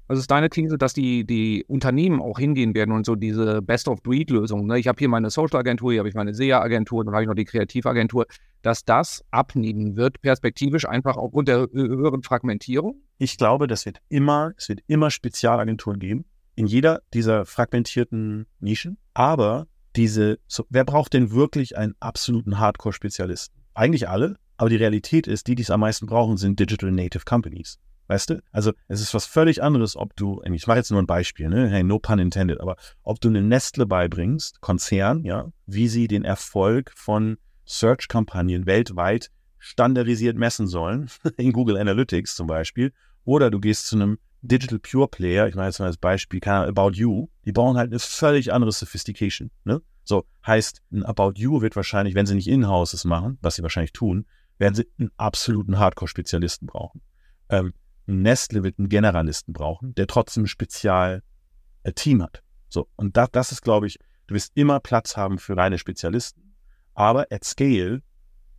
[0.09, 4.65] Also ist deine These, dass die, die Unternehmen auch hingehen werden und so diese Best-of-Breed-Lösung,
[4.65, 4.79] ne?
[4.79, 7.45] ich habe hier meine Social-Agentur, hier habe ich meine SEA-Agentur, dann habe ich noch die
[7.45, 8.25] Kreativagentur,
[8.63, 13.03] dass das abnehmen wird, perspektivisch einfach aufgrund der höheren Fragmentierung?
[13.19, 18.97] Ich glaube, das wird immer, es wird immer Spezialagenturen geben, in jeder dieser fragmentierten Nischen.
[19.13, 23.61] Aber diese, so, wer braucht denn wirklich einen absoluten Hardcore-Spezialisten?
[23.75, 27.25] Eigentlich alle, aber die Realität ist, die, die es am meisten brauchen, sind Digital Native
[27.25, 27.77] Companies.
[28.09, 28.41] Weißt du?
[28.51, 31.69] Also es ist was völlig anderes, ob du, ich mache jetzt nur ein Beispiel, ne?
[31.69, 36.23] Hey, no pun intended, aber ob du eine Nestle beibringst, Konzern, ja, wie sie den
[36.25, 42.93] Erfolg von Search-Kampagnen weltweit standardisiert messen sollen, in Google Analytics zum Beispiel,
[43.25, 46.93] oder du gehst zu einem Digital Pure Player, ich mache jetzt mal das Beispiel, About
[46.93, 49.83] You, die brauchen halt eine völlig andere Sophistication, ne?
[50.03, 53.93] So, heißt, ein About You wird wahrscheinlich, wenn sie nicht In-Houses machen, was sie wahrscheinlich
[53.93, 54.25] tun,
[54.57, 57.01] werden sie einen absoluten Hardcore-Spezialisten brauchen.
[57.49, 57.73] Ähm,
[58.09, 62.43] Nestle wird einen Generalisten brauchen, der trotzdem ein Spezial-Team hat.
[62.69, 66.53] So, und da, das ist, glaube ich, du wirst immer Platz haben für reine Spezialisten.
[66.93, 68.01] Aber at scale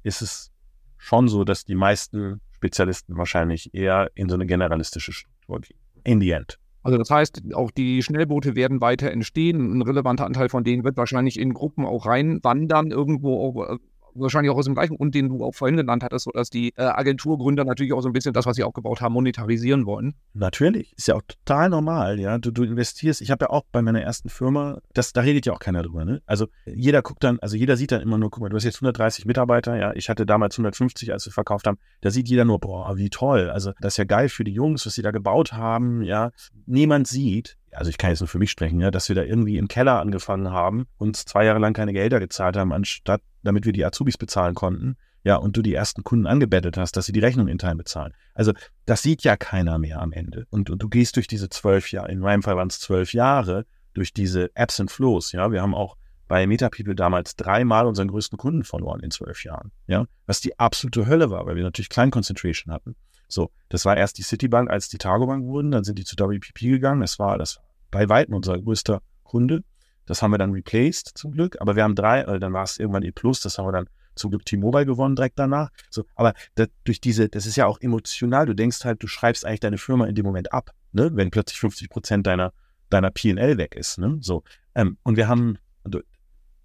[0.02, 0.50] ist es
[0.96, 5.78] schon so, dass die meisten Spezialisten wahrscheinlich eher in so eine generalistische Struktur gehen.
[6.04, 6.58] In the end.
[6.82, 9.78] Also das heißt, auch die Schnellboote werden weiter entstehen.
[9.78, 13.78] Ein relevanter Anteil von denen wird wahrscheinlich in Gruppen auch reinwandern, irgendwo auch, äh,
[14.14, 16.83] wahrscheinlich auch aus dem gleichen Grund, den du auch vorhin genannt hattest, sodass die äh,
[16.83, 20.14] Agenturgründer natürlich auch so ein bisschen das, was sie aufgebaut haben, monetarisieren wollen.
[20.35, 22.38] Natürlich, ist ja auch total normal, ja.
[22.38, 25.53] Du, du investierst, ich habe ja auch bei meiner ersten Firma, das, da redet ja
[25.53, 26.23] auch keiner drüber, ne?
[26.27, 28.77] Also jeder guckt dann, also jeder sieht dann immer nur, guck mal, du hast jetzt
[28.77, 32.59] 130 Mitarbeiter, ja, ich hatte damals 150, als wir verkauft haben, da sieht jeder nur,
[32.59, 35.53] boah, wie toll, also das ist ja geil für die Jungs, was sie da gebaut
[35.53, 36.31] haben, ja.
[36.66, 39.59] Niemand sieht, also ich kann jetzt nur für mich sprechen, ja, dass wir da irgendwie
[39.59, 43.72] im Keller angefangen haben und zwei Jahre lang keine Gelder gezahlt haben, anstatt damit wir
[43.72, 44.96] die Azubis bezahlen konnten.
[45.22, 48.14] Ja, und du die ersten Kunden angebettet hast, dass sie die Rechnung in Time bezahlen.
[48.35, 48.53] Also
[48.87, 50.46] das sieht ja keiner mehr am Ende.
[50.50, 53.66] Und, und du gehst durch diese zwölf Jahre, in meinem Fall waren es zwölf Jahre,
[53.92, 55.33] durch diese Apps and Flows.
[55.33, 55.96] Ja, wir haben auch
[56.29, 59.72] bei MetaPeople damals dreimal unseren größten Kunden verloren in zwölf Jahren.
[59.88, 62.94] Ja, was die absolute Hölle war, weil wir natürlich Kleinconcentration hatten.
[63.26, 66.61] So, das war erst die Citibank, als die Targobank wurden, dann sind die zu WPP
[66.61, 67.00] gegangen.
[67.00, 69.64] Das war das bei weitem unser größter Kunde.
[70.11, 72.81] Das haben wir dann replaced zum Glück, aber wir haben drei, äh, dann war es
[72.81, 75.70] irgendwann E Plus, das haben wir dann zum Glück T-Mobile gewonnen direkt danach.
[75.88, 78.44] So, aber das, durch diese, das ist ja auch emotional.
[78.44, 81.12] Du denkst halt, du schreibst eigentlich deine Firma in dem Moment ab, ne?
[81.14, 82.53] wenn plötzlich 50 Prozent deiner,
[82.88, 83.99] deiner P&L weg ist.
[83.99, 84.18] Ne?
[84.20, 84.42] So,
[84.75, 85.59] ähm, und wir haben,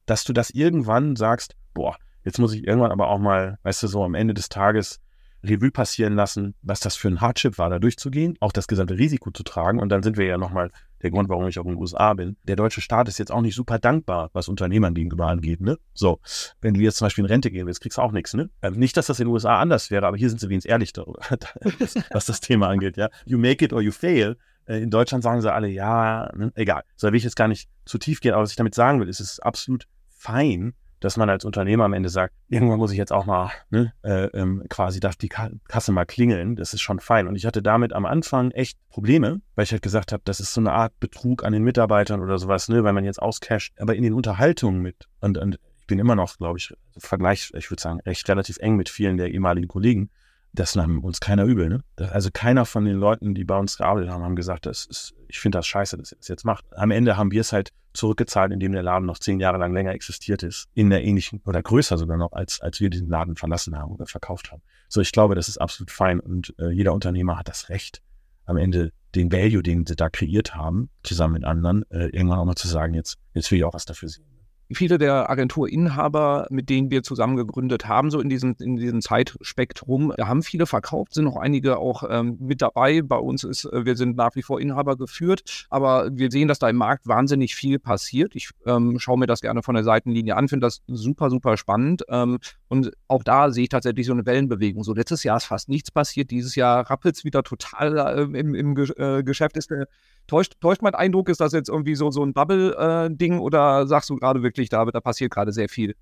[0.07, 3.87] dass du das irgendwann sagst, boah, jetzt muss ich irgendwann aber auch mal, weißt du,
[3.87, 4.99] so am Ende des Tages
[5.43, 9.29] Revue passieren lassen, was das für ein Hardship war, da durchzugehen, auch das gesamte Risiko
[9.29, 9.79] zu tragen.
[9.79, 10.71] Und dann sind wir ja nochmal
[11.05, 12.35] der Grund, warum ich auch in den USA bin.
[12.45, 15.61] Der deutsche Staat ist jetzt auch nicht super dankbar, was Unternehmern gegenüber angeht.
[15.61, 15.77] Ne?
[15.93, 16.19] So,
[16.61, 18.33] wenn du jetzt zum Beispiel in Rente gehen willst, kriegst du auch nichts.
[18.33, 18.49] Ne?
[18.63, 20.93] Ähm, nicht, dass das in den USA anders wäre, aber hier sind sie wenigstens ehrlich
[20.93, 21.19] darüber,
[22.09, 22.97] was das Thema angeht.
[22.97, 24.35] Ja, You make it or you fail.
[24.65, 26.51] Äh, in Deutschland sagen sie alle, ja, ne?
[26.55, 26.81] egal.
[26.95, 28.99] So, da will ich jetzt gar nicht zu tief gehen, aber was ich damit sagen
[28.99, 30.73] will, ist es ist absolut fein,
[31.05, 34.25] dass man als Unternehmer am Ende sagt, irgendwann muss ich jetzt auch mal, ne, äh,
[34.33, 37.27] ähm, quasi darf die Kasse mal klingeln, das ist schon fein.
[37.27, 40.55] Und ich hatte damit am Anfang echt Probleme, weil ich halt gesagt habe, das ist
[40.55, 43.75] so eine Art Betrug an den Mitarbeitern oder sowas, ne, weil man jetzt auscasht.
[43.79, 47.69] Aber in den Unterhaltungen mit, und, und ich bin immer noch, glaube ich, Vergleich, ich
[47.69, 50.09] würde sagen, echt relativ eng mit vielen der ehemaligen Kollegen,
[50.55, 51.69] das nahm uns keiner übel.
[51.69, 51.83] Ne?
[51.97, 55.39] Also keiner von den Leuten, die bei uns gearbeitet haben, haben gesagt, das ist, ich
[55.39, 56.65] finde das scheiße, dass ihr das jetzt macht.
[56.75, 59.93] Am Ende haben wir es halt zurückgezahlt, indem der Laden noch zehn Jahre lang länger
[59.93, 63.77] existiert ist, in der ähnlichen oder größer sogar noch, als, als wir diesen Laden verlassen
[63.77, 64.61] haben oder verkauft haben.
[64.89, 68.01] So, ich glaube, das ist absolut fein und äh, jeder Unternehmer hat das Recht,
[68.45, 72.45] am Ende den Value, den sie da kreiert haben, zusammen mit anderen, äh, irgendwann auch
[72.45, 74.34] mal zu sagen, jetzt, jetzt will ich auch was dafür sehen
[74.71, 80.13] viele der Agenturinhaber, mit denen wir zusammen gegründet haben, so in diesem, in diesem Zeitspektrum,
[80.19, 83.01] haben viele verkauft, sind noch einige auch ähm, mit dabei.
[83.01, 86.59] Bei uns ist, äh, wir sind nach wie vor Inhaber geführt, aber wir sehen, dass
[86.59, 88.35] da im Markt wahnsinnig viel passiert.
[88.35, 92.03] Ich ähm, schaue mir das gerne von der Seitenlinie an, finde das super, super spannend.
[92.09, 94.83] Ähm, und auch da sehe ich tatsächlich so eine Wellenbewegung.
[94.83, 98.55] So letztes Jahr ist fast nichts passiert, dieses Jahr rappelt es wieder total äh, im,
[98.55, 99.57] im äh, Geschäft.
[99.57, 99.87] Ist der
[100.27, 104.09] Täuscht, täuscht mein Eindruck, ist das jetzt irgendwie so, so ein Bubble-Ding äh, oder sagst
[104.09, 105.95] du gerade wirklich, da, da passiert gerade sehr viel?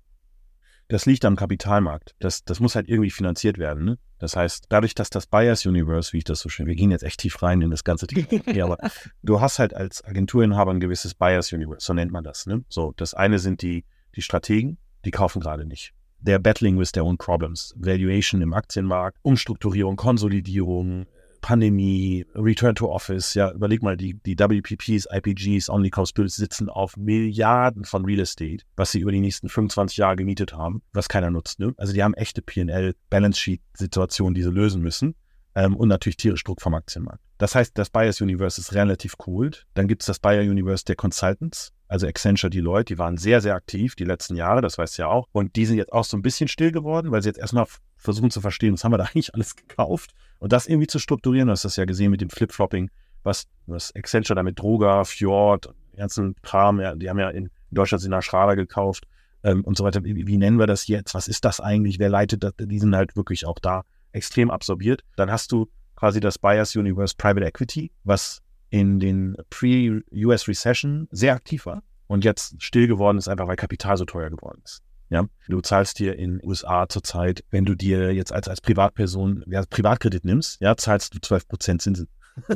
[0.88, 2.14] Das liegt am Kapitalmarkt.
[2.18, 3.84] Das, das muss halt irgendwie finanziert werden.
[3.84, 3.98] Ne?
[4.18, 7.04] Das heißt, dadurch, dass das Buyers Universe, wie ich das so schön, wir gehen jetzt
[7.04, 8.78] echt tief rein in das ganze Thema, okay, aber
[9.22, 12.46] du hast halt als Agenturinhaber ein gewisses Buyers Universe, so nennt man das.
[12.46, 12.64] Ne?
[12.68, 15.94] So, das eine sind die, die Strategen, die kaufen gerade nicht.
[16.24, 17.74] They're battling with their own problems.
[17.76, 21.06] Valuation im Aktienmarkt, Umstrukturierung, Konsolidierung,
[21.42, 26.96] Pandemie, Return to Office, ja, überleg mal, die, die WPPs, IPGs, Omnicom Spirits sitzen auf
[26.96, 31.30] Milliarden von Real Estate, was sie über die nächsten 25 Jahre gemietet haben, was keiner
[31.30, 31.60] nutzt.
[31.60, 31.74] Ne?
[31.76, 35.16] Also die haben echte P&L, Balance Sheet Situationen, die sie lösen müssen
[35.54, 37.22] ähm, und natürlich tierisch Druck vom Aktienmarkt.
[37.38, 39.50] Das heißt, das Buyers Universe ist relativ cool.
[39.74, 43.54] Dann gibt es das Buyer Universe der Consultants, also Accenture, Deloitte, die waren sehr, sehr
[43.54, 45.28] aktiv die letzten Jahre, das weißt du ja auch.
[45.32, 48.30] Und die sind jetzt auch so ein bisschen still geworden, weil sie jetzt erstmal versuchen
[48.30, 51.48] zu verstehen, was haben wir da eigentlich alles gekauft und das irgendwie zu strukturieren.
[51.48, 52.90] Du hast das ja gesehen mit dem Flip-Flopping,
[53.22, 58.02] was, was Accenture da mit Droga, Fjord, ganzen Kram, ja, die haben ja in Deutschland
[58.02, 59.06] Sina Schrader gekauft
[59.42, 60.04] ähm, und so weiter.
[60.04, 61.14] Wie, wie, nennen wir das jetzt?
[61.14, 61.98] Was ist das eigentlich?
[61.98, 62.52] Wer leitet das?
[62.58, 63.84] Die sind halt wirklich auch da
[64.14, 65.02] extrem absorbiert.
[65.16, 71.34] Dann hast du quasi das Buyers Universe Private Equity, was in den Pre-US Recession sehr
[71.34, 74.82] aktiv war und jetzt still geworden ist, einfach weil Kapital so teuer geworden ist.
[75.10, 79.62] Ja, du zahlst dir in USA zurzeit, wenn du dir jetzt als, als Privatperson ja,
[79.68, 82.08] Privatkredit nimmst, ja, zahlst du 12% Zinsen.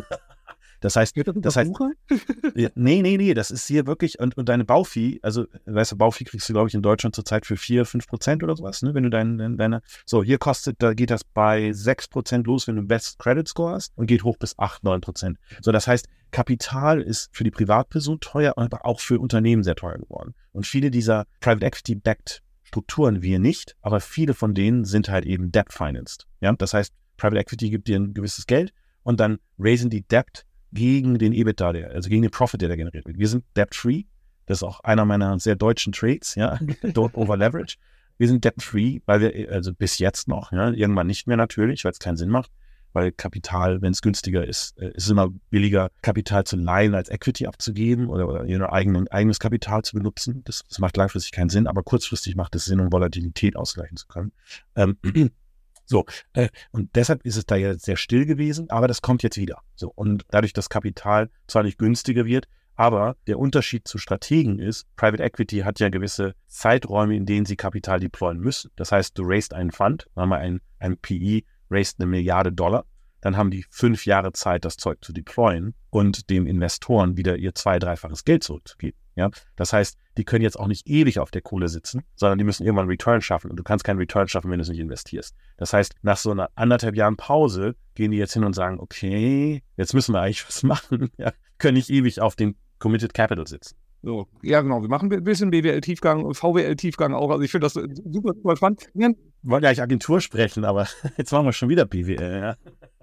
[0.81, 1.73] Das heißt, das heißt,
[2.55, 5.97] ja, nee, nee, nee, das ist hier wirklich, und, und deine Baufi, also, weißt du,
[5.97, 8.95] Baufi kriegst du, glaube ich, in Deutschland zurzeit für 4, 5 Prozent oder sowas, ne,
[8.95, 12.67] wenn du dein, dein, deine, so, hier kostet, da geht das bei 6 Prozent los,
[12.69, 15.39] wenn du Best Credit Score hast und geht hoch bis 8, 9 Prozent.
[15.61, 19.99] So, das heißt, Kapital ist für die Privatperson teuer, aber auch für Unternehmen sehr teuer
[19.99, 20.35] geworden.
[20.53, 25.25] Und viele dieser Private Equity Backed Strukturen wir nicht, aber viele von denen sind halt
[25.25, 26.27] eben Debt financed.
[26.43, 30.45] Ja, das heißt, Private Equity gibt dir ein gewisses Geld und dann raisen die Debt
[30.73, 33.19] gegen den EBITDA, der, also gegen den Profit, der da generiert wird.
[33.19, 34.05] Wir sind debt-free.
[34.47, 36.55] Das ist auch einer meiner sehr deutschen Trades, ja.
[36.83, 37.77] Don't over leverage.
[38.17, 41.93] Wir sind debt-free, weil wir, also bis jetzt noch, ja, irgendwann nicht mehr natürlich, weil
[41.93, 42.51] es keinen Sinn macht
[42.93, 47.09] weil Kapital, wenn es günstiger ist, äh, ist es immer billiger, Kapital zu leihen, als
[47.09, 50.43] Equity abzugeben oder, oder ihr eigenen, eigenes Kapital zu benutzen.
[50.45, 54.07] Das, das, macht langfristig keinen Sinn, aber kurzfristig macht es Sinn, um Volatilität ausgleichen zu
[54.09, 54.33] können.
[54.75, 54.97] Ähm,
[55.89, 59.39] so, äh, und deshalb ist es da jetzt sehr still gewesen, aber das kommt jetzt
[59.39, 59.63] wieder.
[59.75, 62.47] So, und dadurch, dass Kapital zwar nicht günstiger wird,
[62.77, 67.57] aber der Unterschied zu Strategen ist, Private Equity hat ja gewisse Zeiträume, in denen sie
[67.57, 68.71] Kapital deployen müssen.
[68.77, 72.85] Das heißt, du raised einen Fund, sagen wir ein, ein PE, raised eine Milliarde Dollar,
[73.23, 77.55] dann haben die fünf Jahre Zeit, das Zeug zu deployen und dem Investoren wieder ihr
[77.55, 78.99] zwei-, dreifaches Geld zurückzugeben.
[79.19, 79.31] Ja?
[79.57, 82.65] Das heißt, die können jetzt auch nicht ewig auf der Kohle sitzen, sondern die müssen
[82.65, 85.35] irgendwann Return schaffen und du kannst keinen Return schaffen, wenn du es nicht investierst.
[85.57, 89.63] Das heißt, nach so einer anderthalb Jahren Pause gehen die jetzt hin und sagen, okay,
[89.77, 91.11] jetzt müssen wir eigentlich was machen.
[91.19, 91.33] Ja?
[91.59, 93.77] Können nicht ewig auf dem Committed Capital sitzen.
[94.03, 94.81] So, ja, genau.
[94.81, 97.31] Wir machen ein bisschen BWL-Tiefgang und VWL-Tiefgang auch.
[97.31, 98.89] Also ich finde das super, super spannend.
[98.95, 102.41] Wir wollen ja eigentlich Agentur sprechen, aber jetzt machen wir schon wieder BWL.
[102.41, 102.57] Ja.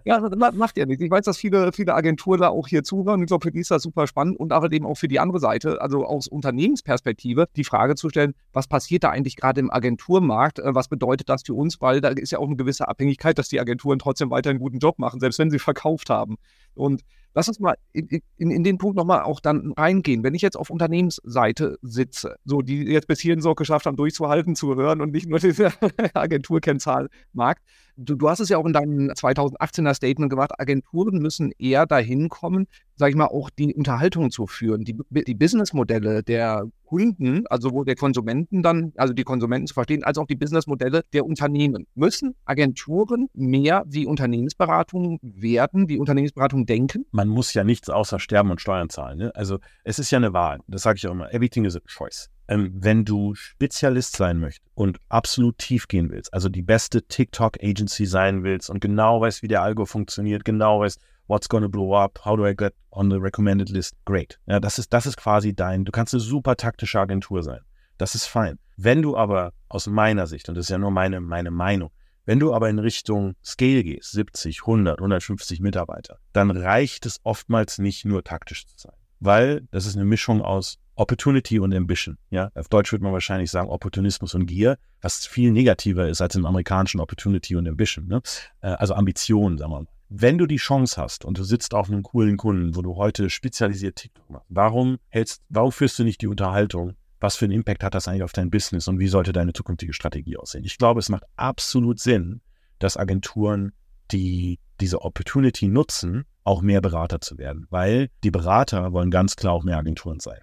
[0.08, 0.20] Ja,
[0.54, 1.04] macht ja nichts.
[1.04, 3.22] Ich weiß, dass viele, viele Agenturen da auch hier zuhören.
[3.22, 5.40] Ich glaube, für die ist das super spannend und aber eben auch für die andere
[5.40, 10.60] Seite, also aus Unternehmensperspektive, die Frage zu stellen, was passiert da eigentlich gerade im Agenturmarkt?
[10.60, 11.82] Äh, was bedeutet das für uns?
[11.82, 14.78] Weil da ist ja auch eine gewisse Abhängigkeit, dass die Agenturen trotzdem weiter einen guten
[14.78, 16.36] Job machen, selbst wenn sie verkauft haben.
[16.76, 17.02] Und
[17.36, 20.24] Lass uns mal in, in, in den Punkt nochmal auch dann reingehen.
[20.24, 24.56] Wenn ich jetzt auf Unternehmensseite sitze, so die jetzt bis hierhin so geschafft haben, durchzuhalten,
[24.56, 25.72] zu hören und nicht nur diese
[26.14, 27.62] Agenturkennzahlmarkt.
[27.98, 32.30] Du, du hast es ja auch in deinem 2018er Statement gemacht, Agenturen müssen eher dahin
[32.30, 37.70] kommen, sage ich mal, auch die Unterhaltung zu führen, die, die Businessmodelle der Kunden, also
[37.70, 41.88] sowohl der Konsumenten dann, also die Konsumenten zu verstehen, als auch die Businessmodelle der Unternehmen.
[41.96, 47.06] Müssen Agenturen mehr wie Unternehmensberatung werden, wie Unternehmensberatung denken?
[47.12, 49.18] Man muss ja nichts außer sterben und Steuern zahlen.
[49.18, 49.36] Ne?
[49.36, 50.60] Also es ist ja eine Wahl.
[50.68, 51.34] Das sage ich auch immer.
[51.34, 52.30] Everything is a choice.
[52.48, 58.06] Ähm, wenn du Spezialist sein möchtest und absolut tief gehen willst, also die beste TikTok-Agency
[58.06, 62.20] sein willst und genau weißt, wie der Algo funktioniert, genau weißt, what's gonna blow up,
[62.26, 64.40] how do I get on the recommended list, great.
[64.46, 67.62] Ja, das ist, das ist quasi dein, du kannst eine super taktische Agentur sein.
[67.98, 68.60] Das ist fein.
[68.78, 71.92] Wenn du aber aus meiner Sicht, und das ist ja nur meine, meine Meinung,
[72.26, 77.78] wenn du aber in Richtung Scale gehst, 70, 100, 150 Mitarbeiter, dann reicht es oftmals
[77.78, 78.96] nicht nur taktisch zu sein.
[79.20, 82.18] Weil das ist eine Mischung aus Opportunity und Ambition.
[82.30, 86.36] Ja, auf Deutsch würde man wahrscheinlich sagen Opportunismus und Gier, was viel negativer ist als
[86.36, 88.08] im amerikanischen Opportunity und Ambition.
[88.08, 88.22] Ne?
[88.62, 89.88] Äh, also Ambition, sagen wir mal
[90.22, 93.30] wenn du die Chance hast und du sitzt auf einem coolen Kunden, wo du heute
[93.30, 96.94] spezialisiert TikTok machst, warum hältst, warum führst du nicht die Unterhaltung?
[97.20, 99.94] Was für einen Impact hat das eigentlich auf dein Business und wie sollte deine zukünftige
[99.94, 100.64] Strategie aussehen?
[100.64, 102.42] Ich glaube, es macht absolut Sinn,
[102.80, 103.74] dass Agenturen,
[104.12, 109.54] die diese Opportunity nutzen, auch mehr Berater zu werden, weil die Berater wollen ganz klar
[109.54, 110.40] auch mehr Agenturen sein.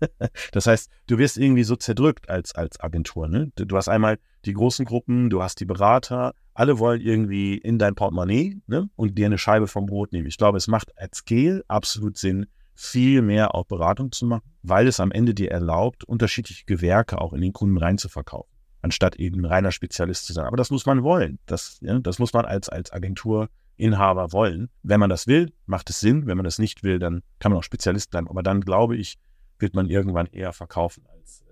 [0.52, 3.28] das heißt, du wirst irgendwie so zerdrückt als, als Agentur.
[3.28, 3.52] Ne?
[3.54, 7.94] Du hast einmal die großen Gruppen, du hast die Berater, alle wollen irgendwie in dein
[7.94, 8.88] Portemonnaie ne?
[8.96, 10.28] und dir eine Scheibe vom Brot nehmen.
[10.28, 14.86] Ich glaube, es macht at Scale absolut Sinn, viel mehr auch Beratung zu machen, weil
[14.86, 19.44] es am Ende dir erlaubt, unterschiedliche Gewerke auch in den Kunden reinzuverkaufen, anstatt eben ein
[19.44, 20.46] reiner Spezialist zu sein.
[20.46, 21.38] Aber das muss man wollen.
[21.46, 24.70] Das, ja, das muss man als, als Agenturinhaber wollen.
[24.82, 26.26] Wenn man das will, macht es Sinn.
[26.26, 28.28] Wenn man das nicht will, dann kann man auch Spezialist bleiben.
[28.28, 29.18] Aber dann, glaube ich,
[29.58, 31.43] wird man irgendwann eher verkaufen als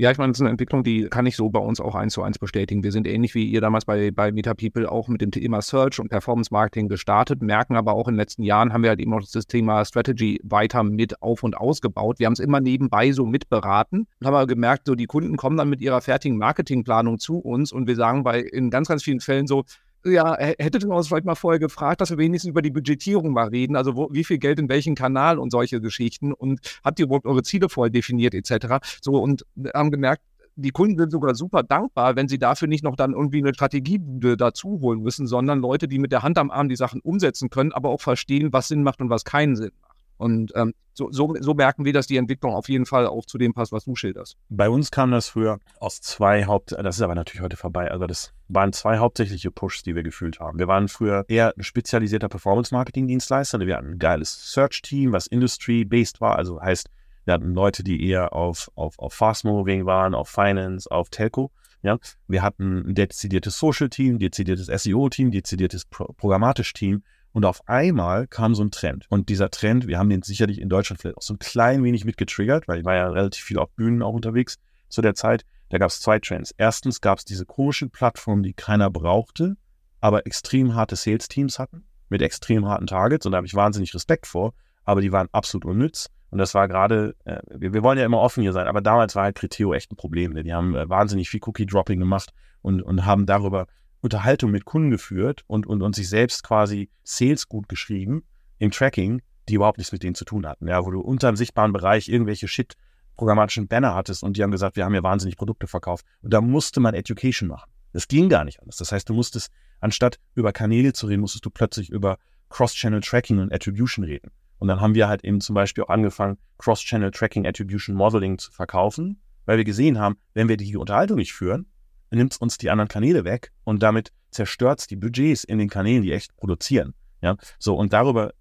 [0.00, 2.14] ja, ich meine, das ist eine Entwicklung, die kann ich so bei uns auch eins
[2.14, 2.82] zu eins bestätigen.
[2.82, 6.08] Wir sind ähnlich wie ihr damals bei, bei MetaPeople auch mit dem Thema Search und
[6.08, 9.22] Performance Marketing gestartet, merken aber auch in den letzten Jahren haben wir halt eben noch
[9.30, 12.18] das Thema Strategy weiter mit auf und ausgebaut.
[12.18, 15.58] Wir haben es immer nebenbei so mitberaten und haben aber gemerkt, so die Kunden kommen
[15.58, 19.20] dann mit ihrer fertigen Marketingplanung zu uns und wir sagen bei in ganz, ganz vielen
[19.20, 19.64] Fällen so,
[20.04, 23.48] ja, hättet ihr uns vielleicht mal vorher gefragt, dass wir wenigstens über die Budgetierung mal
[23.48, 27.06] reden, also wo, wie viel Geld in welchen Kanal und solche Geschichten und habt ihr
[27.06, 28.78] überhaupt eure Ziele vorher definiert etc.
[29.02, 30.22] So und haben gemerkt,
[30.56, 34.36] die Kunden sind sogar super dankbar, wenn sie dafür nicht noch dann irgendwie eine Strategiebude
[34.36, 37.72] dazu holen müssen, sondern Leute, die mit der Hand am Arm die Sachen umsetzen können,
[37.72, 39.89] aber auch verstehen, was Sinn macht und was keinen Sinn macht.
[40.20, 43.38] Und ähm, so, so, so, merken wir, dass die Entwicklung auf jeden Fall auch zu
[43.38, 44.36] dem passt, was du schilderst.
[44.50, 48.06] Bei uns kam das früher aus zwei Haupt, das ist aber natürlich heute vorbei, also
[48.06, 50.58] das waren zwei hauptsächliche Pushs, die wir gefühlt haben.
[50.58, 53.60] Wir waren früher eher ein spezialisierter Performance-Marketing-Dienstleister.
[53.60, 56.90] Wir hatten ein geiles Search-Team, was Industry-based war, also heißt,
[57.24, 61.50] wir hatten Leute, die eher auf, auf, auf Fast-Moving waren, auf Finance, auf Telco.
[61.82, 61.98] Ja,
[62.28, 67.02] wir hatten ein dezidiertes Social-Team, dezidiertes SEO-Team, dezidiertes Pro Programmatisch-Team
[67.32, 69.06] und auf einmal kam so ein Trend.
[69.08, 72.04] Und dieser Trend, wir haben den sicherlich in Deutschland vielleicht auch so ein klein wenig
[72.04, 74.58] mitgetriggert, weil ich war ja relativ viel auf Bühnen auch unterwegs
[74.88, 75.44] zu der Zeit.
[75.68, 76.52] Da gab es zwei Trends.
[76.56, 79.56] Erstens gab es diese komischen Plattformen, die keiner brauchte,
[80.00, 81.84] aber extrem harte Sales-Teams hatten.
[82.12, 84.52] mit extrem harten Targets und da habe ich wahnsinnig Respekt vor,
[84.84, 86.08] aber die waren absolut unnütz.
[86.30, 89.14] Und das war gerade, äh, wir, wir, wollen ja immer offen hier sein, aber damals
[89.14, 90.34] war halt Criteo echt ein Problem.
[90.34, 93.66] Denn die haben äh, wahnsinnig viel Cookie-Dropping gemacht und, und haben darüber
[94.00, 98.24] Unterhaltung mit Kunden geführt und, und, und sich selbst quasi Sales gut geschrieben
[98.58, 100.68] im Tracking, die überhaupt nichts mit denen zu tun hatten.
[100.68, 102.76] Ja, wo du unter dem sichtbaren Bereich irgendwelche Shit
[103.16, 106.06] programmatischen Banner hattest und die haben gesagt, wir haben ja wahnsinnig Produkte verkauft.
[106.22, 107.70] Und da musste man Education machen.
[107.92, 108.76] Das ging gar nicht anders.
[108.76, 113.38] Das heißt, du musstest, anstatt über Kanäle zu reden, musstest du plötzlich über Cross-Channel Tracking
[113.38, 114.30] und Attribution reden.
[114.58, 118.52] Und dann haben wir halt eben zum Beispiel auch angefangen, Cross-Channel Tracking Attribution Modeling zu
[118.52, 121.66] verkaufen, weil wir gesehen haben, wenn wir die Unterhaltung nicht führen,
[122.10, 125.68] nimmt es uns die anderen Kanäle weg und damit zerstört es die Budgets in den
[125.68, 126.94] Kanälen, die echt produzieren.
[127.22, 128.32] Ja, so und darüber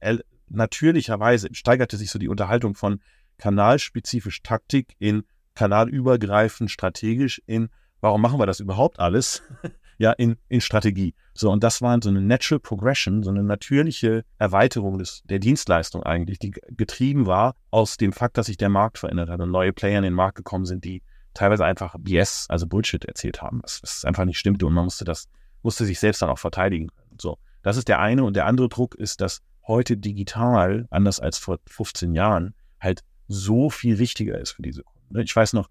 [0.47, 3.01] natürlicherweise steigerte sich so die Unterhaltung von
[3.38, 5.24] kanalspezifisch Taktik in
[5.55, 7.70] kanalübergreifend strategisch in
[8.01, 9.43] warum machen wir das überhaupt alles?
[9.97, 11.13] ja, in, in Strategie.
[11.34, 16.03] So, und das war so eine Natural Progression, so eine natürliche Erweiterung des, der Dienstleistung
[16.03, 19.74] eigentlich, die getrieben war aus dem Fakt, dass sich der Markt verändert hat und neue
[19.74, 21.03] Player in den Markt gekommen sind, die
[21.39, 25.05] teilweise einfach BS, also Bullshit erzählt haben, was, was einfach nicht stimmte und man musste
[25.05, 25.29] das,
[25.63, 26.89] musste sich selbst dann auch verteidigen.
[27.17, 31.37] So, das ist der eine und der andere Druck ist, dass heute digital, anders als
[31.37, 35.13] vor 15 Jahren, halt so viel wichtiger ist für diese Kunden.
[35.13, 35.23] Ne?
[35.23, 35.69] Ich weiß noch,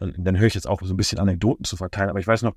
[0.00, 2.42] und dann höre ich jetzt auch so ein bisschen Anekdoten zu verteilen, aber ich weiß
[2.42, 2.54] noch,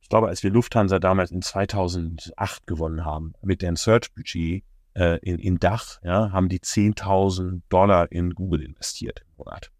[0.00, 4.64] ich glaube, als wir Lufthansa damals in 2008 gewonnen haben, mit deren Search-Budget
[4.94, 9.70] äh, in, in Dach, ja, haben die 10.000 Dollar in Google investiert im Monat.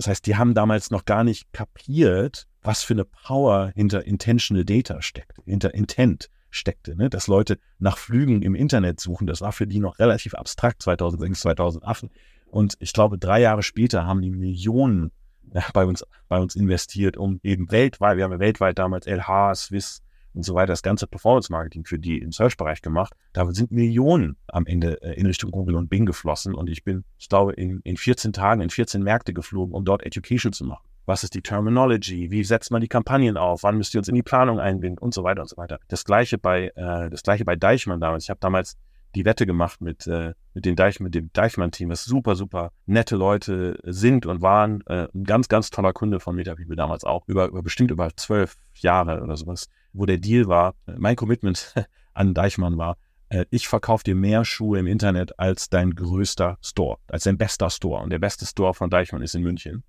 [0.00, 4.64] Das heißt, die haben damals noch gar nicht kapiert, was für eine Power hinter Intentional
[4.64, 7.10] Data steckt, hinter Intent steckte, ne?
[7.10, 9.26] dass Leute nach Flügen im Internet suchen.
[9.26, 12.06] Das war für die noch relativ abstrakt 2006, 2008.
[12.46, 15.10] Und ich glaube, drei Jahre später haben die Millionen
[15.52, 19.54] ja, bei, uns, bei uns investiert, um eben weltweit, wir haben ja weltweit damals LH,
[19.54, 20.00] Swiss
[20.34, 23.14] und so weiter, das ganze Performance-Marketing für die im Search-Bereich gemacht.
[23.32, 27.04] Da sind Millionen am Ende äh, in Richtung Google und Bing geflossen und ich bin,
[27.18, 30.86] ich glaube, in, in 14 Tagen in 14 Märkte geflogen, um dort Education zu machen.
[31.06, 32.30] Was ist die Terminology?
[32.30, 33.62] Wie setzt man die Kampagnen auf?
[33.62, 34.98] Wann müsst ihr uns in die Planung einbinden?
[34.98, 35.80] Und so weiter und so weiter.
[35.88, 38.24] Das gleiche bei, äh, das gleiche bei Deichmann damals.
[38.24, 38.76] Ich habe damals
[39.14, 43.16] die Wette gemacht mit, äh, mit, den Deich, mit dem Deichmann-Team, was super, super nette
[43.16, 44.82] Leute sind und waren.
[44.86, 48.56] Äh, ein ganz, ganz toller Kunde von MetaPeople damals auch, über, über bestimmt über zwölf
[48.74, 51.74] Jahre oder sowas, wo der Deal war, mein Commitment
[52.14, 52.96] an Deichmann war,
[53.28, 57.70] äh, ich verkaufe dir mehr Schuhe im Internet als dein größter Store, als dein bester
[57.70, 58.02] Store.
[58.02, 59.84] Und der beste Store von Deichmann ist in München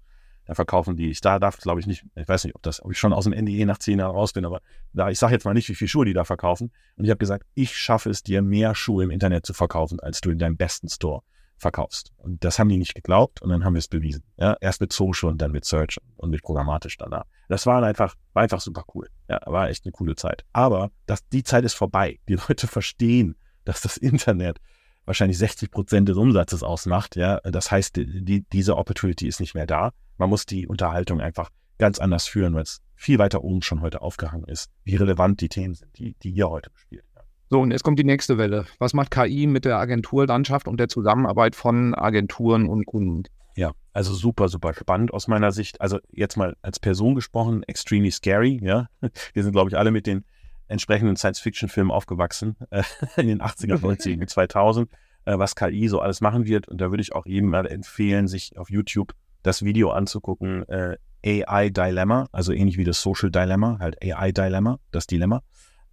[0.46, 1.10] da verkaufen die.
[1.10, 3.26] Ich da darf, glaube ich, nicht, ich weiß nicht, ob das, ob ich schon aus
[3.26, 4.62] dem NDE nach zehn Jahren raus bin, aber
[4.94, 6.72] da, ich sage jetzt mal nicht, wie viele Schuhe die da verkaufen.
[6.98, 10.22] Und ich habe gesagt, ich schaffe es dir, mehr Schuhe im Internet zu verkaufen, als
[10.22, 11.22] du in deinem besten Store
[11.62, 12.12] verkaufst.
[12.18, 14.24] Und das haben die nicht geglaubt und dann haben wir es bewiesen.
[14.38, 17.24] Ja, erst mit Social und dann mit Search und mit programmatisch danach.
[17.48, 19.08] Das war einfach, war einfach super cool.
[19.30, 20.44] Ja, war echt eine coole Zeit.
[20.54, 22.20] Aber das, die Zeit ist vorbei.
[22.28, 24.60] Die Leute verstehen, dass das Internet
[25.06, 27.16] wahrscheinlich 60 Prozent des Umsatzes ausmacht.
[27.16, 29.92] Ja, das heißt, die, diese Opportunity ist nicht mehr da.
[30.18, 34.02] Man muss die Unterhaltung einfach ganz anders führen, weil es viel weiter oben schon heute
[34.02, 37.04] aufgehangen ist, wie relevant die Themen sind, die, die ihr heute bespielt.
[37.52, 38.66] So, und jetzt kommt die nächste Welle.
[38.80, 43.24] Was macht KI mit der Agenturlandschaft und der Zusammenarbeit von Agenturen und Kunden?
[43.58, 45.82] Ja, also super, super spannend aus meiner Sicht.
[45.82, 48.88] Also jetzt mal als Person gesprochen, extremely scary, ja.
[49.34, 50.24] Wir sind, glaube ich, alle mit den
[50.70, 52.84] entsprechenden Science-Fiction-Filmen aufgewachsen, äh,
[53.18, 54.90] in den 80er, 90er, 2000,
[55.26, 56.70] äh, was KI so alles machen wird.
[56.70, 59.12] Und da würde ich auch jedem mal empfehlen, sich auf YouTube
[59.44, 60.96] das Video anzugucken, äh,
[61.26, 65.42] AI Dilemma, also ähnlich wie das Social Dilemma, halt AI Dilemma, das Dilemma.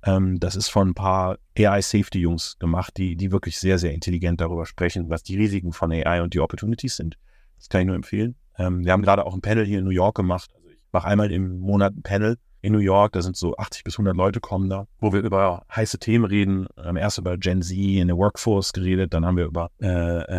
[0.08, 3.92] Ähm, das ist von ein paar AI Safety Jungs gemacht, die, die wirklich sehr, sehr
[3.92, 7.18] intelligent darüber sprechen, was die Risiken von AI und die Opportunities sind.
[7.58, 8.36] Das kann ich nur empfehlen.
[8.56, 10.50] Ähm, wir haben gerade auch ein Panel hier in New York gemacht.
[10.54, 13.84] Also ich mache einmal im Monat ein Panel in New York, da sind so 80
[13.84, 16.66] bis 100 Leute kommen da, wo wir über heiße Themen reden.
[16.76, 19.86] Haben erst über Gen Z in der Workforce geredet, dann haben wir über äh,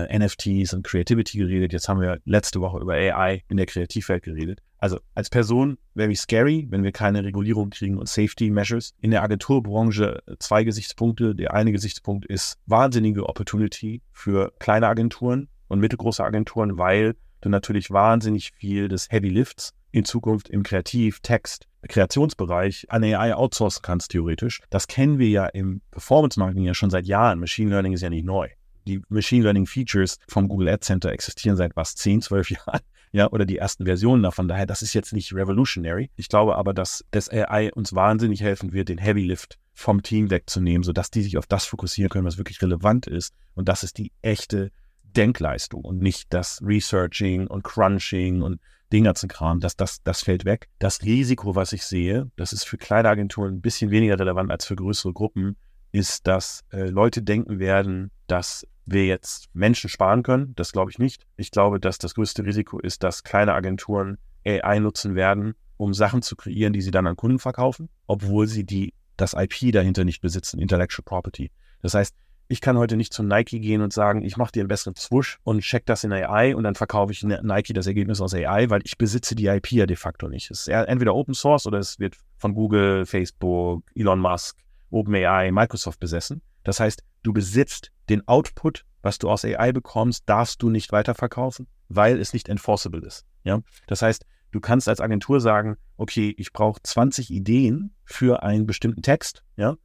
[0.05, 4.23] äh, NFTs und Creativity geredet, jetzt haben wir letzte Woche über AI in der Kreativwelt
[4.23, 4.59] geredet.
[4.79, 8.93] Also als Person wäre ich scary, wenn wir keine Regulierung kriegen und Safety Measures.
[9.01, 11.35] In der Agenturbranche zwei Gesichtspunkte.
[11.35, 17.91] Der eine Gesichtspunkt ist wahnsinnige Opportunity für kleine Agenturen und mittelgroße Agenturen, weil du natürlich
[17.91, 24.11] wahnsinnig viel des Heavy Lifts in Zukunft im Kreativ-, Text-, Kreationsbereich an AI outsourcen kannst,
[24.11, 24.61] theoretisch.
[24.69, 27.39] Das kennen wir ja im Performance-Marketing ja schon seit Jahren.
[27.39, 28.49] Machine Learning ist ja nicht neu.
[28.87, 32.81] Die Machine Learning Features vom Google Ad Center existieren seit was, 10, 12 Jahren
[33.11, 34.47] ja, oder die ersten Versionen davon.
[34.47, 36.11] Daher, das ist jetzt nicht revolutionary.
[36.15, 40.29] Ich glaube aber, dass das AI uns wahnsinnig helfen wird, den Heavy Lift vom Team
[40.29, 43.33] wegzunehmen, sodass die sich auf das fokussieren können, was wirklich relevant ist.
[43.55, 44.71] Und das ist die echte
[45.03, 48.59] Denkleistung und nicht das Researching und Crunching und
[48.91, 50.67] den ganzen Kram, das, das, das fällt weg.
[50.79, 54.65] Das Risiko, was ich sehe, das ist für kleine Agenturen ein bisschen weniger relevant als
[54.65, 55.57] für größere Gruppen,
[55.91, 60.53] ist, dass äh, Leute denken werden, dass wir jetzt Menschen sparen können.
[60.55, 61.25] Das glaube ich nicht.
[61.37, 66.21] Ich glaube, dass das größte Risiko ist, dass kleine Agenturen AI nutzen werden, um Sachen
[66.21, 70.21] zu kreieren, die sie dann an Kunden verkaufen, obwohl sie die, das IP dahinter nicht
[70.21, 71.51] besitzen, Intellectual Property.
[71.81, 72.15] Das heißt,
[72.51, 75.37] ich kann heute nicht zu Nike gehen und sagen, ich mache dir einen besseren Swoosh
[75.43, 78.81] und check das in AI und dann verkaufe ich Nike das Ergebnis aus AI, weil
[78.83, 80.49] ich besitze die IP ja de facto nicht.
[80.49, 84.57] Es ist entweder Open Source oder es wird von Google, Facebook, Elon Musk,
[84.91, 86.41] OpenAI, Microsoft besessen.
[86.63, 91.67] Das heißt, du besitzt den Output, was du aus AI bekommst, darfst du nicht weiterverkaufen,
[91.87, 93.25] weil es nicht enforceable ist.
[93.43, 93.61] Ja?
[93.87, 99.01] Das heißt, du kannst als Agentur sagen, okay, ich brauche 20 Ideen für einen bestimmten
[99.01, 99.75] Text, ja,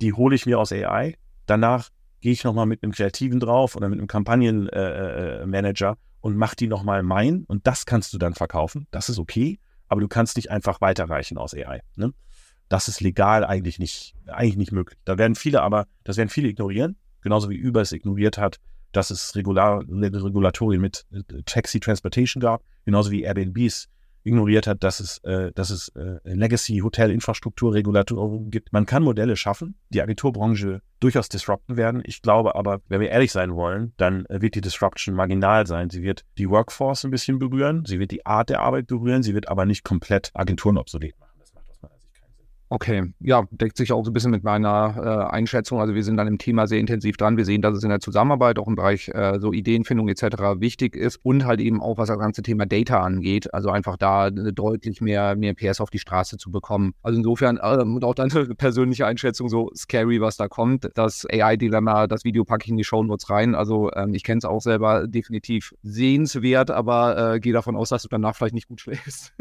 [0.00, 1.16] die hole ich mir aus AI.
[1.46, 1.90] Danach
[2.20, 6.54] gehe ich nochmal mit einem Kreativen drauf oder mit einem Kampagnenmanager äh, äh und mach
[6.54, 8.88] die nochmal mein und das kannst du dann verkaufen.
[8.90, 11.82] Das ist okay, aber du kannst nicht einfach weiterreichen aus AI.
[11.94, 12.12] Ne?
[12.68, 14.98] Das ist legal eigentlich nicht, eigentlich nicht möglich.
[15.04, 18.58] Da werden viele aber, das werden viele ignorieren, genauso wie Uber es ignoriert hat,
[18.92, 21.06] dass es Regular, Regulatorien mit
[21.44, 23.88] Taxi Transportation gab, genauso wie Airbnb es
[24.26, 28.72] ignoriert hat, dass es, äh, dass es äh, Legacy-Hotel-Infrastrukturregulatorien gibt.
[28.72, 32.02] Man kann Modelle schaffen, die Agenturbranche durchaus disrupten werden.
[32.04, 35.90] Ich glaube aber, wenn wir ehrlich sein wollen, dann äh, wird die Disruption marginal sein.
[35.90, 39.34] Sie wird die Workforce ein bisschen berühren, sie wird die Art der Arbeit berühren, sie
[39.34, 41.25] wird aber nicht komplett Agenturen obsolet machen.
[42.68, 44.96] Okay, ja, deckt sich auch so ein bisschen mit meiner
[45.30, 45.80] äh, Einschätzung.
[45.80, 47.36] Also wir sind dann im Thema sehr intensiv dran.
[47.36, 50.24] Wir sehen, dass es in der Zusammenarbeit auch im Bereich äh, so Ideenfindung etc.
[50.58, 53.54] wichtig ist und halt eben auch, was das ganze Thema Data angeht.
[53.54, 56.94] Also einfach da deutlich mehr, mehr PS auf die Straße zu bekommen.
[57.04, 60.90] Also insofern äh, und auch deine persönliche Einschätzung so scary, was da kommt.
[60.94, 63.54] Das AI-Dilemma, das Video packe ich in die Show Notes rein.
[63.54, 68.02] Also ähm, ich kenne es auch selber definitiv sehenswert, aber äh, gehe davon aus, dass
[68.02, 69.34] du danach vielleicht nicht gut schläfst.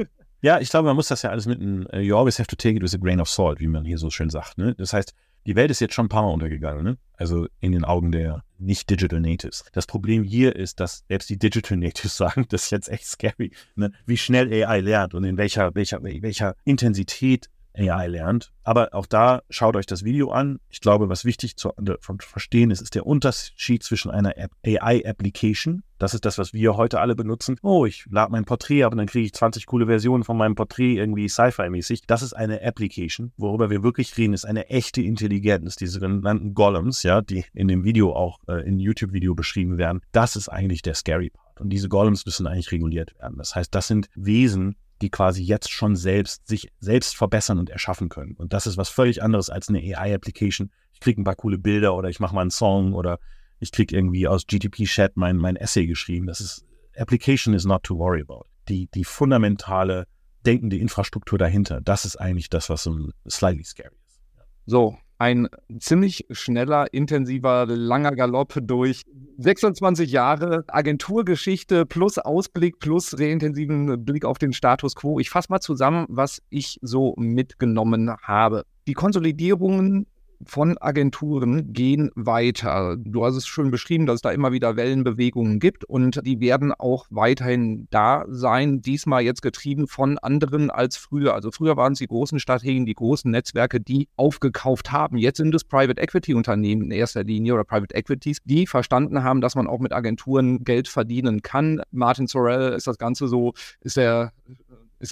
[0.45, 2.55] Ja, ich glaube, man muss das ja alles mit einem, uh, you always have to
[2.55, 4.59] take it with a grain of salt, wie man hier so schön sagt.
[4.59, 4.75] Ne?
[4.75, 5.15] Das heißt,
[5.47, 6.97] die Welt ist jetzt schon ein paar Mal untergegangen, ne?
[7.13, 9.65] also in den Augen der nicht-Digital Natives.
[9.73, 13.53] Das Problem hier ist, dass selbst die Digital Natives sagen, das ist jetzt echt scary,
[13.73, 13.91] ne?
[14.05, 18.51] wie schnell AI lernt und in welcher, welcher, welcher Intensität AI lernt.
[18.63, 20.59] Aber auch da schaut euch das Video an.
[20.69, 21.71] Ich glaube, was wichtig zu,
[22.01, 24.33] zu verstehen ist, ist der Unterschied zwischen einer
[24.65, 25.83] AI-Application.
[25.97, 27.57] Das ist das, was wir heute alle benutzen.
[27.61, 30.55] Oh, ich lade mein Porträt ab und dann kriege ich 20 coole Versionen von meinem
[30.55, 32.01] Porträt irgendwie Sci-Fi-mäßig.
[32.07, 33.31] Das ist eine Application.
[33.37, 37.83] Worüber wir wirklich reden, ist eine echte Intelligenz, diese sogenannten Golems, ja, die in dem
[37.83, 40.01] Video auch äh, in YouTube-Video beschrieben werden.
[40.11, 41.61] Das ist eigentlich der scary Part.
[41.61, 43.37] Und diese Golems müssen eigentlich reguliert werden.
[43.37, 48.09] Das heißt, das sind Wesen, die quasi jetzt schon selbst sich selbst verbessern und erschaffen
[48.09, 48.35] können.
[48.35, 50.71] Und das ist was völlig anderes als eine AI-Application.
[50.93, 53.19] Ich kriege ein paar coole Bilder oder ich mache mal einen Song oder
[53.59, 56.27] ich kriege irgendwie aus GTP-Chat mein, mein Essay geschrieben.
[56.27, 56.65] Das ist,
[56.97, 58.45] Application is not to worry about.
[58.69, 60.07] Die, die fundamentale
[60.45, 64.19] denkende Infrastruktur dahinter, das ist eigentlich das, was so slightly scary ist.
[64.65, 65.47] So, ein
[65.79, 69.01] ziemlich schneller, intensiver, langer Galopp durch
[69.37, 75.19] 26 Jahre Agenturgeschichte plus Ausblick plus sehr intensiven Blick auf den Status quo.
[75.19, 78.65] Ich fasse mal zusammen, was ich so mitgenommen habe.
[78.87, 80.07] Die Konsolidierungen
[80.45, 82.97] von Agenturen gehen weiter.
[82.97, 86.71] Du hast es schon beschrieben, dass es da immer wieder Wellenbewegungen gibt und die werden
[86.71, 91.33] auch weiterhin da sein, diesmal jetzt getrieben von anderen als früher.
[91.33, 95.17] Also früher waren es die großen Strategien, die großen Netzwerke, die aufgekauft haben.
[95.17, 99.41] Jetzt sind es Private Equity Unternehmen in erster Linie oder Private Equities, die verstanden haben,
[99.41, 101.81] dass man auch mit Agenturen Geld verdienen kann.
[101.91, 104.31] Martin Sorrell ist das Ganze so, ist der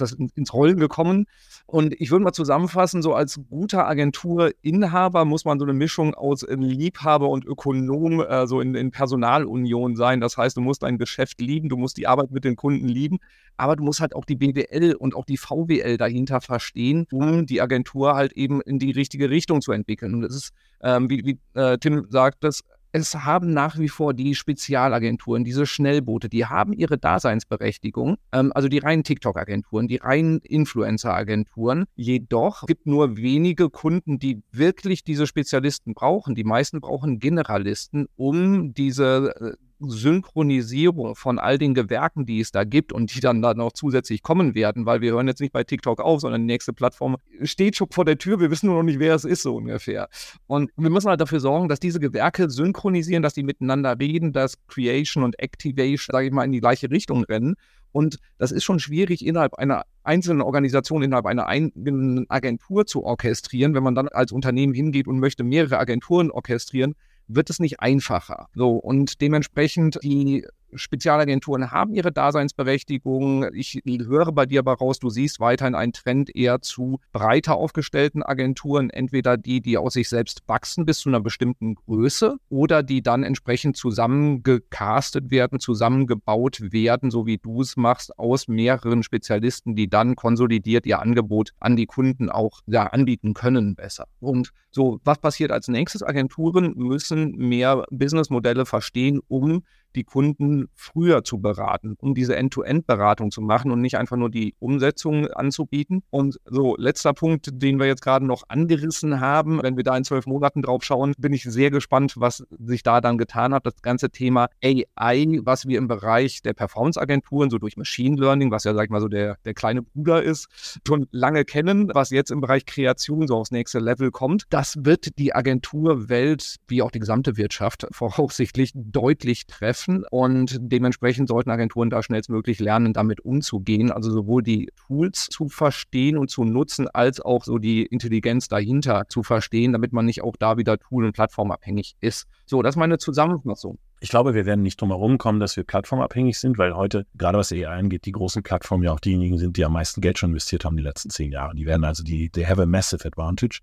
[0.00, 1.26] das ins Rollen gekommen.
[1.66, 6.42] Und ich würde mal zusammenfassen, so als guter Agenturinhaber muss man so eine Mischung aus
[6.42, 10.20] äh, Liebhaber und Ökonom, äh, so in, in Personalunion sein.
[10.20, 13.18] Das heißt, du musst dein Geschäft lieben, du musst die Arbeit mit den Kunden lieben,
[13.56, 17.62] aber du musst halt auch die BWL und auch die VWL dahinter verstehen, um die
[17.62, 20.14] Agentur halt eben in die richtige Richtung zu entwickeln.
[20.14, 22.62] Und das ist, ähm, wie, wie äh, Tim sagt, das
[22.94, 28.18] es haben nach wie vor die Spezialagenturen, diese Schnellboote, die haben ihre Daseinsberechtigung.
[28.30, 31.86] Ähm, also die reinen TikTok-Agenturen, die reinen Influencer-Agenturen.
[31.96, 36.36] Jedoch gibt nur wenige Kunden, die wirklich diese Spezialisten brauchen.
[36.36, 39.56] Die meisten brauchen Generalisten, um diese äh,
[39.90, 44.22] Synchronisierung von all den Gewerken, die es da gibt und die dann da noch zusätzlich
[44.22, 47.76] kommen werden, weil wir hören jetzt nicht bei TikTok auf, sondern die nächste Plattform steht
[47.76, 48.40] schon vor der Tür.
[48.40, 50.08] Wir wissen nur noch nicht, wer es ist, so ungefähr.
[50.46, 54.66] Und wir müssen halt dafür sorgen, dass diese Gewerke synchronisieren, dass die miteinander reden, dass
[54.66, 57.56] Creation und Activation, sage ich mal, in die gleiche Richtung rennen.
[57.92, 63.74] Und das ist schon schwierig, innerhalb einer einzelnen Organisation, innerhalb einer eigenen Agentur zu orchestrieren.
[63.74, 66.96] Wenn man dann als Unternehmen hingeht und möchte mehrere Agenturen orchestrieren,
[67.28, 68.48] wird es nicht einfacher.
[68.54, 73.46] So, und dementsprechend die Spezialagenturen haben ihre Daseinsberechtigung.
[73.52, 78.22] Ich höre bei dir aber raus, du siehst weiterhin einen Trend eher zu breiter aufgestellten
[78.22, 83.02] Agenturen, entweder die, die aus sich selbst wachsen bis zu einer bestimmten Größe oder die
[83.02, 89.88] dann entsprechend zusammengecastet werden, zusammengebaut werden, so wie du es machst, aus mehreren Spezialisten, die
[89.88, 94.06] dann konsolidiert ihr Angebot an die Kunden auch ja, anbieten können besser.
[94.20, 96.02] Und so, was passiert als nächstes?
[96.02, 99.62] Agenturen müssen mehr Businessmodelle verstehen, um
[99.94, 104.54] die Kunden früher zu beraten, um diese End-to-End-Beratung zu machen und nicht einfach nur die
[104.58, 106.02] Umsetzung anzubieten.
[106.10, 110.04] Und so, letzter Punkt, den wir jetzt gerade noch angerissen haben, wenn wir da in
[110.04, 113.66] zwölf Monaten drauf schauen, bin ich sehr gespannt, was sich da dann getan hat.
[113.66, 118.64] Das ganze Thema AI, was wir im Bereich der Performance-Agenturen, so durch Machine Learning, was
[118.64, 122.30] ja, sag ich mal, so der, der kleine Bruder ist, schon lange kennen, was jetzt
[122.30, 124.44] im Bereich Kreation so aufs nächste Level kommt.
[124.50, 131.28] Das wird die Agenturwelt, wie auch die gesamte Wirtschaft, voraussichtlich deutlich treffen treffen und dementsprechend
[131.28, 133.90] sollten Agenturen da schnellstmöglich lernen, damit umzugehen.
[133.90, 139.04] Also sowohl die Tools zu verstehen und zu nutzen, als auch so die Intelligenz dahinter
[139.08, 142.26] zu verstehen, damit man nicht auch da wieder tool- und plattformabhängig ist.
[142.46, 143.78] So, das ist meine Zusammenfassung.
[144.00, 147.38] Ich glaube, wir werden nicht drum herum kommen, dass wir plattformabhängig sind, weil heute, gerade
[147.38, 150.30] was AI angeht, die großen Plattformen ja auch diejenigen sind, die am meisten Geld schon
[150.30, 151.54] investiert haben die letzten zehn Jahre.
[151.54, 153.60] Die werden also die, they have a massive advantage.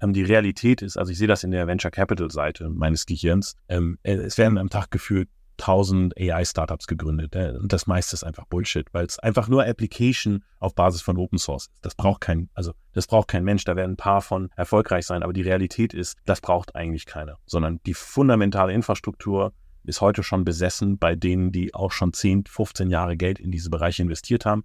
[0.00, 3.56] Ähm, die Realität ist, also ich sehe das in der Venture Capital Seite meines Gehirns,
[3.68, 5.28] ähm, es werden am Tag gefühlt
[5.60, 7.36] 1000 AI-Startups gegründet.
[7.36, 11.38] Und das meiste ist einfach Bullshit, weil es einfach nur Application auf Basis von Open
[11.38, 11.72] Source ist.
[11.82, 13.64] Das braucht kein, also das braucht kein Mensch.
[13.64, 17.38] Da werden ein paar von erfolgreich sein, aber die Realität ist, das braucht eigentlich keiner,
[17.46, 19.52] sondern die fundamentale Infrastruktur
[19.84, 23.70] ist heute schon besessen bei denen, die auch schon 10, 15 Jahre Geld in diese
[23.70, 24.64] Bereiche investiert haben.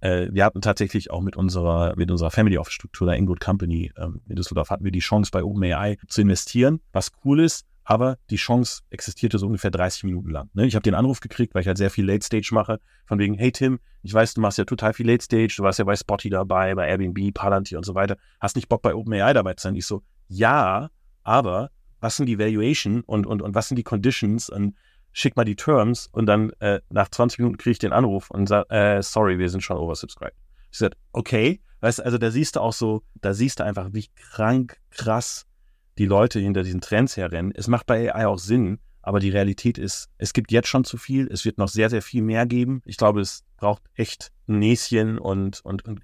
[0.00, 3.92] Äh, wir hatten tatsächlich auch mit unserer, mit unserer Family Office Struktur, der Ingood Company
[3.96, 8.18] ähm, in Düsseldorf, hatten wir die Chance bei OpenAI zu investieren, was cool ist, aber
[8.30, 10.50] die Chance existierte so ungefähr 30 Minuten lang.
[10.54, 10.66] Ne?
[10.66, 13.34] Ich habe den Anruf gekriegt, weil ich halt sehr viel Late Stage mache, von wegen,
[13.34, 15.94] hey Tim, ich weiß, du machst ja total viel Late Stage, du warst ja bei
[15.94, 19.64] Spotty dabei, bei Airbnb, Palantir und so weiter, hast nicht Bock bei OpenAI dabei zu
[19.64, 19.76] sein?
[19.76, 20.90] Ich so, ja,
[21.22, 21.70] aber
[22.00, 24.74] was sind die Valuation und, und, und was sind die Conditions und
[25.12, 28.46] schick mal die Terms und dann äh, nach 20 Minuten kriege ich den Anruf und
[28.46, 30.36] sage, äh, sorry, wir sind schon oversubscribed.
[30.70, 34.08] Ich sage, okay, weißt also da siehst du auch so, da siehst du einfach, wie
[34.16, 35.46] krank, krass
[35.98, 37.52] die Leute hinter diesen Trends herrennen.
[37.54, 40.96] Es macht bei AI auch Sinn, aber die Realität ist, es gibt jetzt schon zu
[40.96, 42.82] viel, es wird noch sehr, sehr viel mehr geben.
[42.84, 46.00] Ich glaube, es braucht echt ein Näschen und, und, und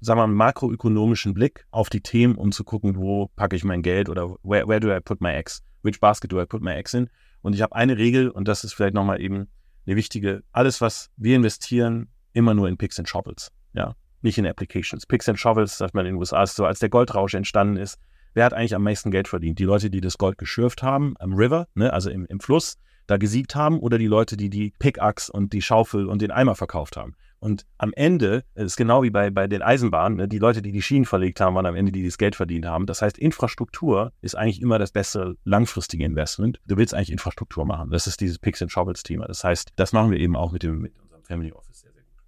[0.00, 3.64] sagen wir mal, einen makroökonomischen Blick auf die Themen, um zu gucken, wo packe ich
[3.64, 5.62] mein Geld oder where, where do I put my eggs?
[5.82, 7.10] Which basket do I put my eggs in?
[7.42, 9.48] Und ich habe eine Regel und das ist vielleicht nochmal eben
[9.86, 13.50] eine wichtige, alles, was wir investieren, immer nur in Picks and Shovels.
[13.74, 15.06] Ja, nicht in Applications.
[15.06, 17.98] Picks and Shovels, sagt man in den USA, ist so, als der Goldrausch entstanden ist,
[18.34, 19.58] wer hat eigentlich am meisten Geld verdient?
[19.58, 22.76] Die Leute, die das Gold geschürft haben am River, ne, also im, im Fluss,
[23.06, 26.54] da gesiegt haben oder die Leute, die die Pickaxe und die Schaufel und den Eimer
[26.54, 27.14] verkauft haben.
[27.38, 30.80] Und am Ende ist genau wie bei, bei den Eisenbahnen, ne, die Leute, die die
[30.80, 32.86] Schienen verlegt haben, waren am Ende die, das Geld verdient haben.
[32.86, 36.58] Das heißt, Infrastruktur ist eigentlich immer das beste langfristige Investment.
[36.66, 37.90] Du willst eigentlich Infrastruktur machen.
[37.90, 39.26] Das ist dieses Picks and Shovels Thema.
[39.26, 41.84] Das heißt, das machen wir eben auch mit, dem, mit unserem Family Office.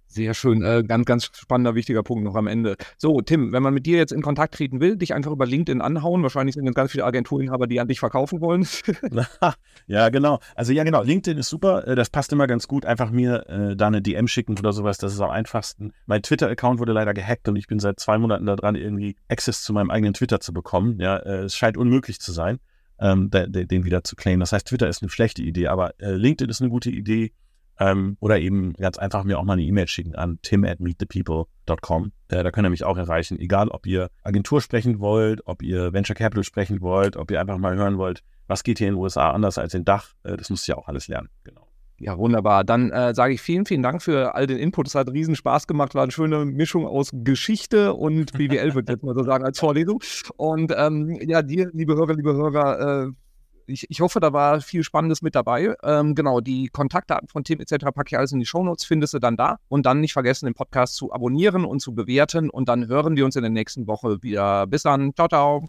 [0.09, 2.77] Sehr schön, äh, ganz, ganz spannender, wichtiger Punkt noch am Ende.
[2.97, 5.81] So, Tim, wenn man mit dir jetzt in Kontakt treten will, dich einfach über LinkedIn
[5.81, 6.23] anhauen.
[6.23, 8.65] Wahrscheinlich sind ganz viele Agenturinhaber, die an dich verkaufen wollen.
[9.87, 10.39] ja, genau.
[10.55, 11.03] Also ja, genau.
[11.03, 11.85] LinkedIn ist super.
[11.85, 12.85] Äh, das passt immer ganz gut.
[12.85, 14.97] Einfach mir äh, da eine DM schicken oder sowas.
[14.97, 15.91] Das ist am einfachsten.
[16.05, 19.73] Mein Twitter-Account wurde leider gehackt und ich bin seit zwei Monaten daran, irgendwie Access zu
[19.73, 20.99] meinem eigenen Twitter zu bekommen.
[21.01, 22.59] Ja, äh, es scheint unmöglich zu sein,
[22.99, 24.39] ähm, den wieder zu claimen.
[24.39, 27.33] Das heißt, Twitter ist eine schlechte Idee, aber äh, LinkedIn ist eine gute Idee.
[27.79, 32.11] Ähm, oder eben ganz einfach mir auch mal eine E-Mail schicken an tim at meetthepeople.com.
[32.29, 33.39] Äh, da könnt ihr mich auch erreichen.
[33.39, 37.57] Egal, ob ihr Agentur sprechen wollt, ob ihr Venture Capital sprechen wollt, ob ihr einfach
[37.57, 40.13] mal hören wollt, was geht hier in den USA anders als in Dach.
[40.23, 41.29] Äh, das müsst ihr auch alles lernen.
[41.43, 41.67] Genau.
[41.99, 42.63] Ja, wunderbar.
[42.63, 44.87] Dann äh, sage ich vielen, vielen Dank für all den Input.
[44.87, 45.95] Es hat riesen Spaß gemacht.
[45.95, 49.59] War eine schöne Mischung aus Geschichte und BWL, würde ich jetzt mal so sagen, als
[49.59, 50.03] Vorlesung.
[50.35, 53.11] Und ähm, ja, dir, liebe Hörer, liebe Hörer, äh,
[53.67, 55.75] ich, ich hoffe, da war viel Spannendes mit dabei.
[55.83, 57.85] Ähm, genau, die Kontaktdaten von Tim etc.
[57.93, 59.59] packe ich alles in die Shownotes, findest du dann da.
[59.67, 62.49] Und dann nicht vergessen, den Podcast zu abonnieren und zu bewerten.
[62.49, 64.67] Und dann hören wir uns in der nächsten Woche wieder.
[64.67, 65.13] Bis dann.
[65.15, 65.65] Ciao, ciao.